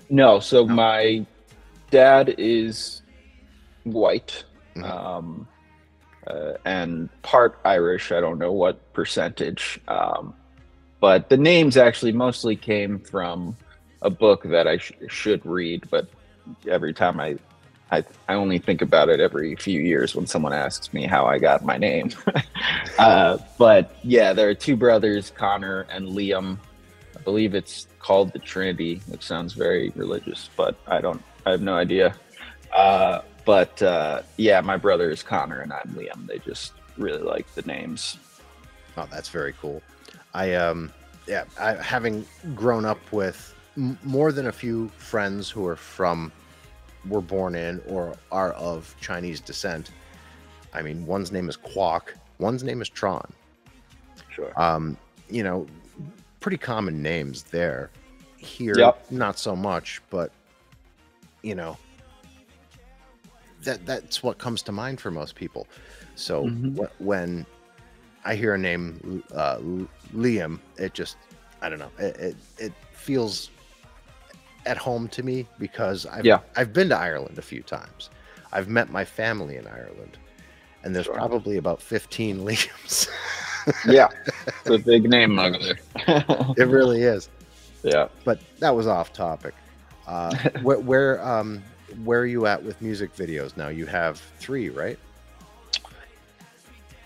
[0.09, 0.75] No, so No.
[0.75, 1.25] my
[1.91, 3.01] dad is
[3.83, 4.43] white
[4.75, 4.83] Mhm.
[4.89, 5.47] um,
[6.27, 8.11] uh, and part Irish.
[8.11, 10.33] I don't know what percentage, um,
[11.03, 13.57] but the names actually mostly came from
[14.03, 16.07] a book that I sh- should read, but
[16.65, 17.35] every time I
[17.91, 21.39] I I only think about it every few years when someone asks me how I
[21.39, 22.11] got my name.
[22.97, 26.57] uh, but yeah, there are two brothers, Connor and Liam.
[27.17, 31.21] I believe it's called the Trinity, which sounds very religious, but I don't.
[31.45, 32.15] I have no idea.
[32.71, 36.27] Uh, but uh, yeah, my brother is Connor and I'm Liam.
[36.27, 38.19] They just really like the names.
[38.95, 39.81] Oh, that's very cool.
[40.33, 40.91] I um
[41.27, 42.25] yeah, I having
[42.55, 46.31] grown up with m- more than a few friends who are from
[47.07, 49.91] were born in or are of Chinese descent.
[50.73, 53.31] I mean, one's name is Quack, one's name is Tron.
[54.29, 54.51] Sure.
[54.59, 54.97] Um,
[55.29, 55.67] you know,
[56.39, 57.89] pretty common names there.
[58.37, 59.11] Here, Yep.
[59.11, 60.31] not so much, but
[61.43, 61.77] you know,
[63.63, 65.67] that that's what comes to mind for most people.
[66.15, 66.77] So Mhm.
[66.77, 67.45] wh- when
[68.25, 69.57] I hear a name uh,
[70.15, 71.17] Liam, it just
[71.61, 73.49] I don't know, it, it it feels
[74.65, 76.39] at home to me because I've Yeah.
[76.55, 78.09] I've been to Ireland a few times.
[78.53, 80.17] I've met my family in Ireland,
[80.83, 81.15] and there's Sure.
[81.15, 83.07] probably about 15 Liams.
[83.87, 84.07] yeah,
[84.65, 85.77] it's a big name, Mugler.
[86.57, 87.29] it really is.
[87.83, 88.07] yeah.
[88.23, 89.53] But that was off topic.
[90.07, 91.63] Uh, where where um
[92.03, 93.67] where are you at with music videos now?
[93.69, 94.99] You have three, right?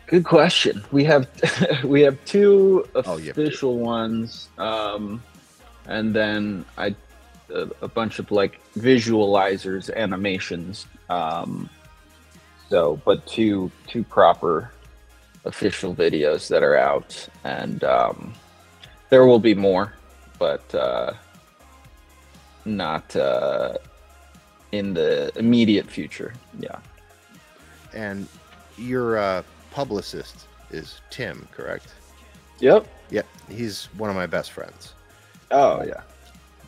[0.08, 0.84] Good question.
[0.92, 1.28] We have
[1.84, 3.42] we have two Oh, you have two.
[3.42, 5.22] official ones, um,
[5.86, 6.96] and then I
[7.54, 10.86] a, a bunch of like visualizers, animations.
[11.10, 11.70] Um,
[12.70, 14.72] so, but two two proper
[15.44, 18.34] official videos that are out, and um,
[19.10, 19.94] there will be more,
[20.40, 21.14] but uh,
[22.64, 23.78] not uh,
[24.72, 26.34] in the immediate future.
[26.60, 26.80] Yeah.
[27.94, 28.28] And
[28.78, 29.44] your uh,
[29.78, 31.94] publicist is Tim, correct?
[32.62, 32.88] Yep.
[33.12, 34.96] Yep, he's one of my best friends.
[35.52, 36.02] Oh yeah.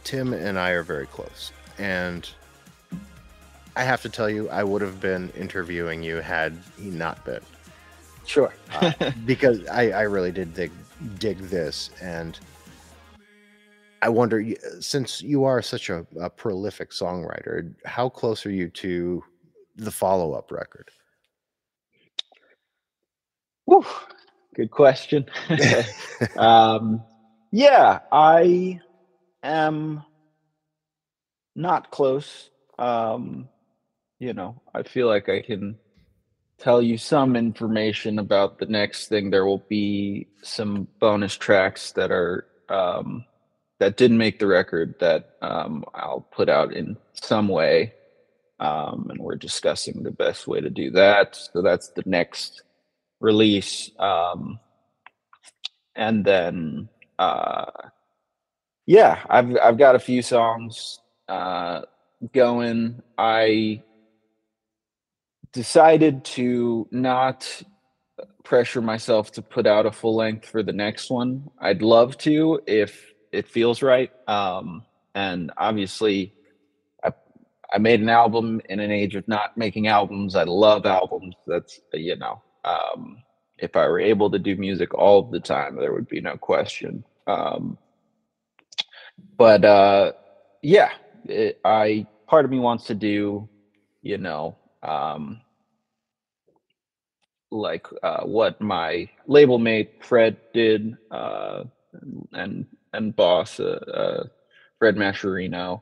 [0.04, 2.30] Tim and I are very close, and
[3.76, 7.42] I have to tell you, I would have been interviewing you had he not been.
[8.28, 8.54] Sure.
[8.74, 8.92] uh,
[9.26, 10.72] because I, I really did dig
[11.18, 12.38] dig this and
[14.04, 14.46] I wonder
[14.82, 19.24] since you are such a, a prolific songwriter how close are you to
[19.78, 20.92] the follow-up record
[23.70, 23.86] Whew,
[24.56, 25.28] good question.
[26.38, 27.04] um,
[27.52, 28.80] yeah, I
[29.44, 30.04] am
[31.56, 32.50] not close.
[32.80, 33.48] Um,
[34.18, 35.78] you know, I feel like I can
[36.58, 39.30] tell you some information about the next thing.
[39.30, 43.24] There will be some bonus tracks that are um,
[43.78, 47.94] that didn't make the record that um, I'll put out in some way.
[48.60, 51.36] Um, and we're discussing the best way to do that.
[51.36, 52.64] So that's the next
[53.20, 54.60] release um
[55.96, 57.66] and then uh
[58.86, 61.82] yeah i've i've got a few songs uh
[62.34, 63.02] going.
[63.18, 63.84] I
[65.52, 67.64] decided to not
[68.44, 71.50] pressure myself to put out a full length for the next one.
[71.60, 76.34] I'd love to if it feels right um and obviously
[77.04, 77.12] i
[77.72, 80.36] i made an album in an age of not making albums.
[80.36, 81.36] I love albums.
[81.48, 83.24] That's you know um,
[83.58, 87.04] if I were able to do music all the time, there would be no question.
[87.28, 87.78] Um,
[89.38, 90.14] but uh,
[90.62, 90.92] yeah,
[91.26, 93.50] it, I part of me wants to do,
[94.02, 95.42] you know, um,
[97.52, 101.64] like uh, what my label mate Fred did, uh,
[102.34, 104.28] and and boss uh, uh,
[104.78, 105.82] Fred Mascherino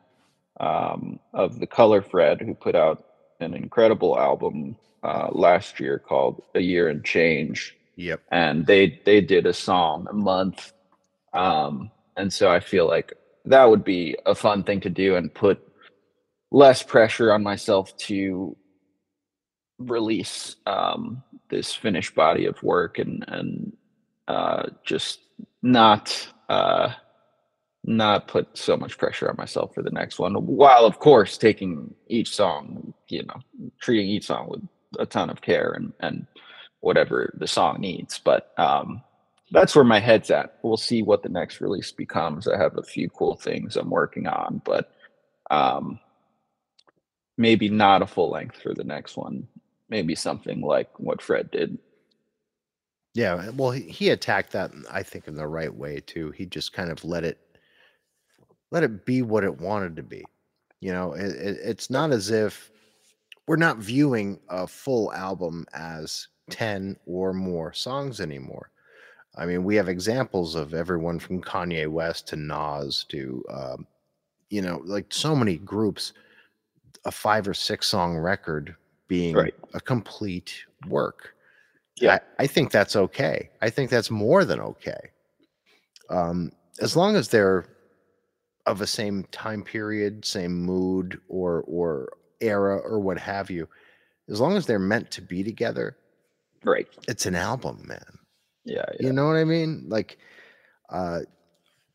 [0.60, 3.06] um, of the Color Fred, who put out
[3.40, 8.22] an incredible album uh, last year called "A Year and Change," yep.
[8.32, 10.74] And they they did a song a month,
[11.34, 13.14] um, and so I feel like
[13.45, 15.60] that would be a fun thing to do and put
[16.52, 18.56] less pressure on myself to
[19.80, 23.74] release um, this finished body of work and and
[24.28, 25.20] uh, just
[25.62, 26.91] not uh,
[27.84, 31.93] not put so much pressure on myself for the next one while of course taking
[32.08, 34.62] each song you know treating each song with
[35.00, 36.26] a ton of care and and
[36.80, 39.02] whatever the song needs but um
[39.50, 40.58] that's where my head's at.
[40.62, 42.50] We'll see what the next release becomes.
[42.50, 44.92] I have a few cool things i'm working on but
[45.52, 46.00] um
[47.38, 49.48] maybe not a full length for the next one.
[49.90, 51.78] Maybe something like what fred did.
[53.14, 56.32] Yeah well he, attacked that i think in the right way too.
[56.32, 57.40] He just kind of let it
[58.72, 60.26] let it be what it wanted to be
[60.80, 61.14] you know?
[61.14, 62.72] It, it, it's not as if
[63.48, 68.70] we're not viewing a full album as 10 or more songs anymore
[69.38, 73.88] i mean we have examples of everyone from kanye west to nas to um,
[74.50, 76.14] you know like so many groups
[77.06, 78.76] a five or six song record
[79.08, 79.56] being Right.
[79.74, 80.54] a complete
[80.88, 81.34] work.
[81.95, 82.20] Yeah.
[82.38, 83.50] I, I think that's okay.
[83.62, 85.12] I think that's more than okay.
[86.10, 87.66] Um, as long as they're
[88.66, 93.68] of a same time period, same mood, or or era, or what have you,
[94.30, 95.98] as long as they're meant to be together,
[96.64, 96.88] Right.
[97.08, 98.04] it's an album, man.
[98.66, 98.84] Yeah.
[99.00, 99.08] yeah.
[99.08, 99.86] You know what I mean?
[99.88, 100.18] Like,
[100.90, 101.20] uh,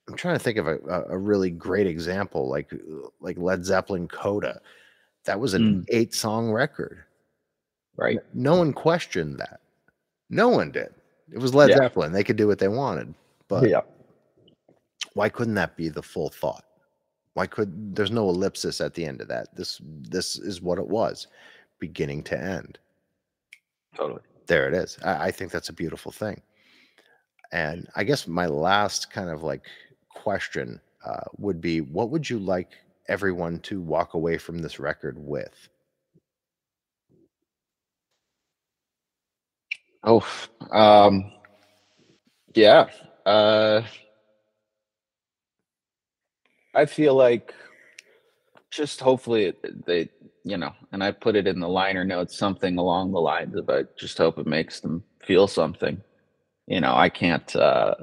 [0.09, 0.79] I'm trying to think of a,
[1.11, 4.61] a- really great example, like uh, like Led Zeppelin Coda.
[5.25, 5.85] That was an Mm.
[5.91, 7.05] eight song record.
[7.97, 8.19] Right.
[8.35, 9.61] No one questioned that.
[10.31, 10.93] No one did.
[11.31, 11.77] It was Led Yeah.
[11.77, 12.11] Zeppelin.
[12.13, 13.15] They could do what they wanted.
[13.49, 13.83] But yeah.
[15.15, 16.65] why couldn't that be the full thought?
[17.35, 19.55] Why could there's no ellipsis at the end of that?
[19.57, 21.27] This this is what it was,
[21.79, 22.79] beginning to end.
[23.97, 24.23] Totally.
[24.47, 24.99] there it is.
[25.05, 26.41] I, I think that's a beautiful thing.
[27.53, 29.63] And I guess my last kind of like
[30.11, 32.71] question uh, would be what would you like
[33.09, 35.69] everyone to walk away from this record with?
[40.05, 40.27] Oh,
[40.73, 41.33] um,
[42.55, 42.89] yeah.
[43.25, 43.83] Uh,
[46.75, 47.55] I feel like
[48.71, 49.53] just hopefully
[49.87, 50.09] they,
[50.45, 53.69] you know, and I put it in the liner notes, something along the lines of
[53.69, 56.03] I just hope it makes them feel something.
[56.67, 57.95] You know, I can't uh,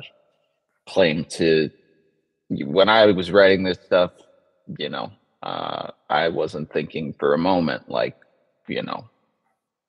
[0.88, 1.72] claim to,
[2.50, 4.12] when I was writing this stuff,
[4.78, 5.12] you know,
[5.42, 8.18] uh, I wasn't thinking for a moment like,
[8.68, 9.10] you know,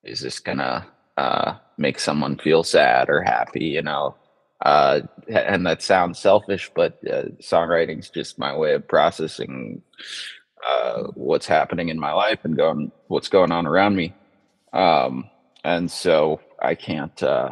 [0.03, 3.65] is this gonna uh, make someone feel sad or happy?
[3.65, 4.15] You know,
[4.61, 9.81] uh, and that sounds selfish, but uh, songwriting's just my way of processing
[10.67, 14.13] uh, what's happening in my life and going what's going on around me.
[14.73, 15.29] Um,
[15.63, 17.51] and so I can't uh,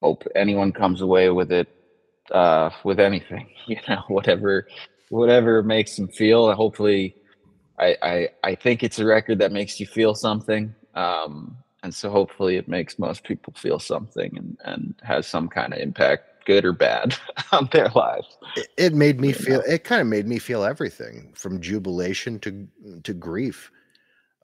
[0.00, 1.68] hope anyone comes away with it
[2.30, 3.48] uh, with anything.
[3.66, 4.66] You know, whatever
[5.10, 6.52] whatever makes them feel.
[6.52, 7.14] Hopefully,
[7.78, 10.74] I, I I think it's a record that makes you feel something.
[10.96, 15.72] Um, and so hopefully it makes most people feel something and, and has some kind
[15.72, 17.14] of impact, good or bad,
[17.52, 18.38] on their lives.
[18.56, 19.58] It, it made me You feel.
[19.58, 19.64] know.
[19.66, 22.66] It kind of made me feel everything from jubilation to
[23.04, 23.70] to grief.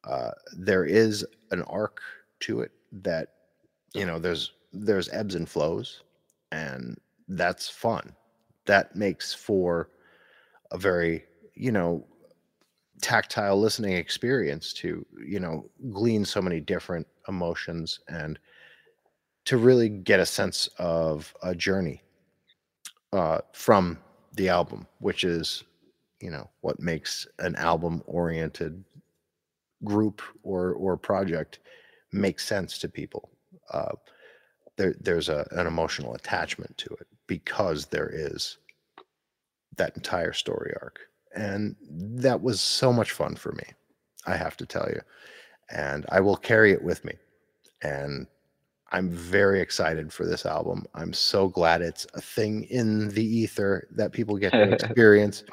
[0.05, 2.01] Uh, there is an arc
[2.41, 3.29] to it that
[3.95, 4.19] you know.
[4.19, 6.03] There's there's ebbs and flows,
[6.53, 8.15] and that's fun.
[8.67, 9.91] That makes for
[10.71, 11.25] a very
[11.55, 12.07] you know
[13.01, 18.39] tactile listening experience to you know glean so many different emotions and
[19.45, 22.03] to really get a sense of a journey
[23.13, 23.99] uh, from
[24.35, 25.65] the album, which is,
[26.21, 28.85] you know, what makes an album-oriented
[29.85, 31.61] group or or project
[32.13, 33.31] make sense to people.
[33.73, 33.93] Uh,
[34.77, 38.59] there, there's a, an emotional attachment to it because there is
[39.77, 41.01] that entire story arc,
[41.37, 43.65] and that was so much fun for me.
[44.27, 45.01] I have to tell you,
[45.71, 47.15] and I will carry it with me,
[47.83, 48.27] and
[48.93, 50.87] I'm very excited for this album.
[50.95, 55.45] I'm so glad it's a thing in the ether that people get to experience.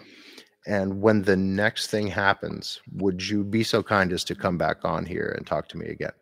[0.65, 4.85] And when the next thing happens, would you be so kind as to come back
[4.85, 6.13] on here and talk to me again?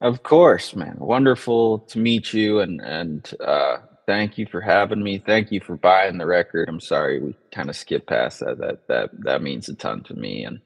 [0.00, 0.96] Of course, man.
[0.98, 5.22] Wonderful to meet you and and uh thank you for having me.
[5.24, 6.68] Thank you for buying the record.
[6.68, 8.58] I'm sorry we kind of skipped past that.
[8.58, 10.44] That that that means a ton to me.
[10.44, 10.60] And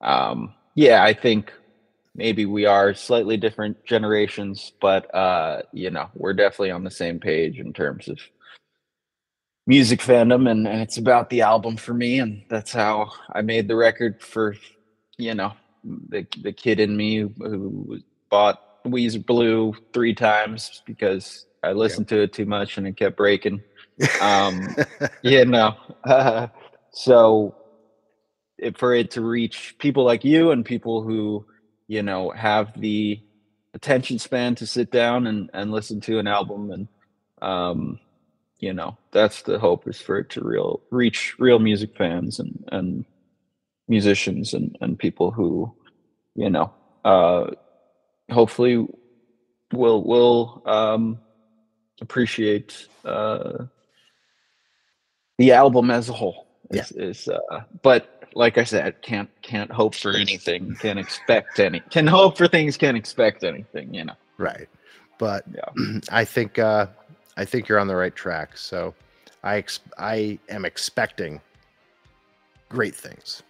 [0.00, 1.52] um yeah, I think
[2.14, 7.18] maybe we are slightly different generations, but uh, you know, we're definitely on the same
[7.20, 8.18] page in terms of
[9.66, 13.68] music fandom and, and it's about the album for me and that's how I made
[13.68, 14.56] the record for
[15.16, 15.52] you know
[15.84, 22.22] the the kid in me who, bought Weezer Blue three times because I listened to
[22.22, 23.62] it too much and it kept breaking.
[24.20, 24.74] Um,
[25.22, 25.76] you know,
[26.92, 27.54] so
[28.60, 31.44] it, for it to reach people like you and people who
[31.88, 33.20] you know have the
[33.74, 36.88] attention span to sit down and and listen to an album and
[37.42, 37.98] um
[38.58, 42.64] you know that's the hope is for it to real reach real music fans and
[42.70, 43.04] and
[43.88, 45.74] musicians and and people who
[46.34, 46.72] you know
[47.04, 47.46] uh
[48.30, 48.86] hopefully
[49.72, 51.18] will will um
[52.00, 53.64] appreciate uh
[55.38, 56.82] the album as a whole Yeah.
[56.82, 61.80] is, is uh but like i said can't can't hope for anything can't expect any
[61.90, 64.68] can hope for things can't expect anything you know right.
[65.18, 66.00] But Yeah.
[66.10, 66.86] I think uh,
[67.36, 68.56] I think you're on the right track.
[68.56, 68.94] So
[69.42, 71.42] I ex- I am expecting
[72.70, 73.42] great things,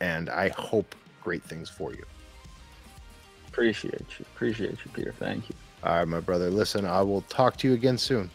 [0.00, 2.04] and I hope great things for you.
[3.48, 5.54] appreciate you appreciate you peter thank you
[5.84, 6.50] All right, my brother.
[6.50, 8.30] Listen, I will talk to you again soon.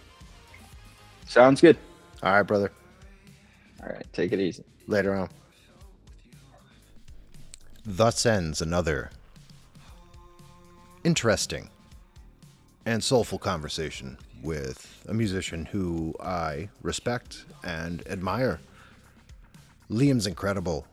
[1.25, 1.77] sounds good
[2.23, 2.71] All right, brother.
[3.83, 5.29] all right take it easy Later on.
[7.85, 9.09] Thus ends another
[11.03, 11.69] interesting
[12.85, 18.59] and soulful conversation with a musician who I respect and admire.
[19.89, 20.85] Liam's incredible.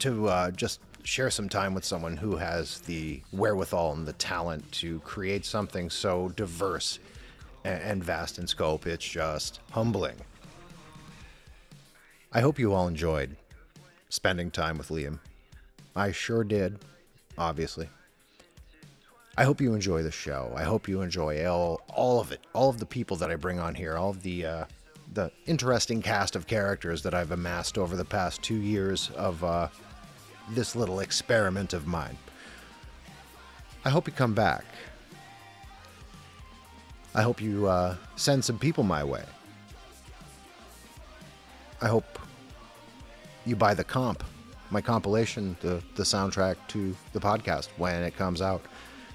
[0.00, 4.70] To uh, just share some time with someone who has the wherewithal and the talent
[4.72, 6.98] to create something so diverse
[7.64, 10.16] and, vast in scope, it's just humbling.
[12.32, 13.36] I hope you all enjoyed
[14.08, 15.18] spending time with Liam.
[15.94, 16.78] I sure did,
[17.38, 17.88] obviously.
[19.36, 20.52] I hope you enjoy the show.
[20.56, 23.58] I hope you enjoy all, all of it, all of the people that I bring
[23.58, 24.64] on here, all of the uh,
[25.14, 29.68] the interesting cast of characters that I've amassed over the past two years of uh,
[30.50, 32.16] this little experiment of mine.
[33.84, 34.64] I hope you come back.
[37.14, 39.24] I hope you uh, send some people my way.
[41.80, 42.18] I hope
[43.44, 44.22] you buy the comp,
[44.70, 48.62] my compilation, the, the soundtrack to the podcast when it comes out.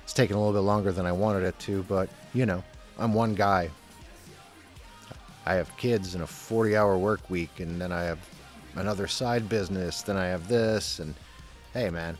[0.03, 2.63] It's taking a little bit longer than I wanted it to, but you know,
[2.99, 3.69] I'm one guy.
[5.45, 8.19] I have kids and a 40 hour work week, and then I have
[8.79, 11.13] another side business, then I have this, and
[11.73, 12.17] hey, man,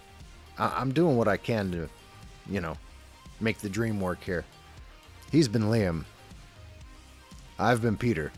[0.58, 1.89] I- I'm doing what I can to,
[2.49, 2.78] you know,
[3.39, 4.45] make the dream work here.
[5.32, 6.05] He's been Liam.
[7.60, 8.32] I've been Peter.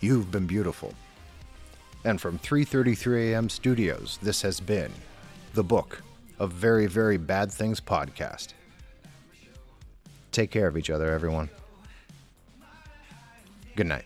[0.00, 0.94] You've been beautiful.
[2.04, 3.48] And from 3:33 a.m.
[3.48, 4.92] Studios, this has been
[5.54, 6.02] the Book
[6.38, 8.54] of Very Very Bad Things podcast.
[10.32, 11.50] Take care of each other, everyone.
[13.76, 14.04] Good night.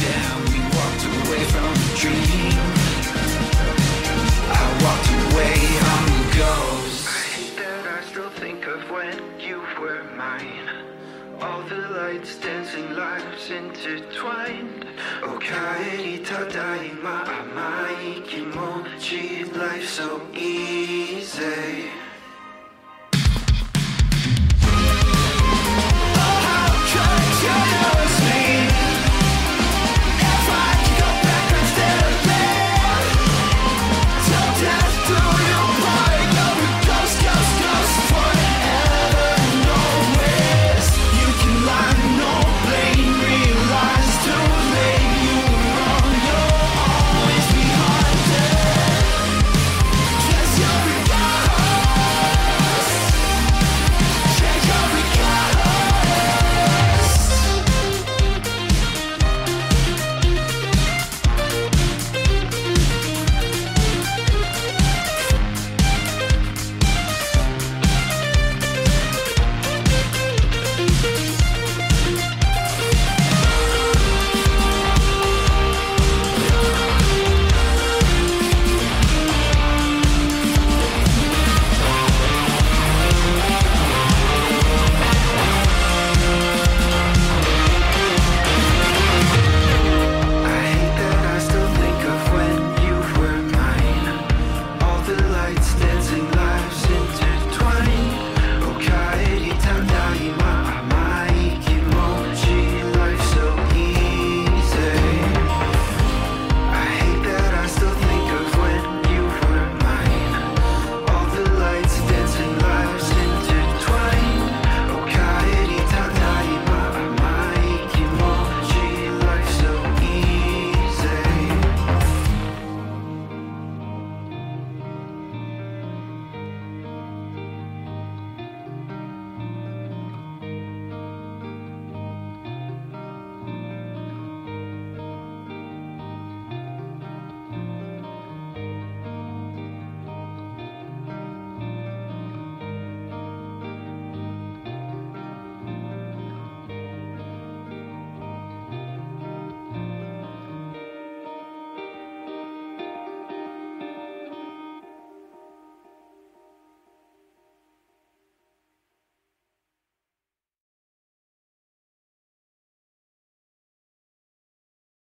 [0.00, 2.58] Damn, we walked away from the dream.
[4.50, 5.56] I walked away
[5.94, 7.06] on the ghost.
[7.06, 10.68] I hate that I still think of when you were mine.
[11.40, 14.86] All the lights dancing lives intertwined.
[15.22, 19.44] Oh, kaerita daima amai kimochi.
[19.56, 21.90] Life so easy.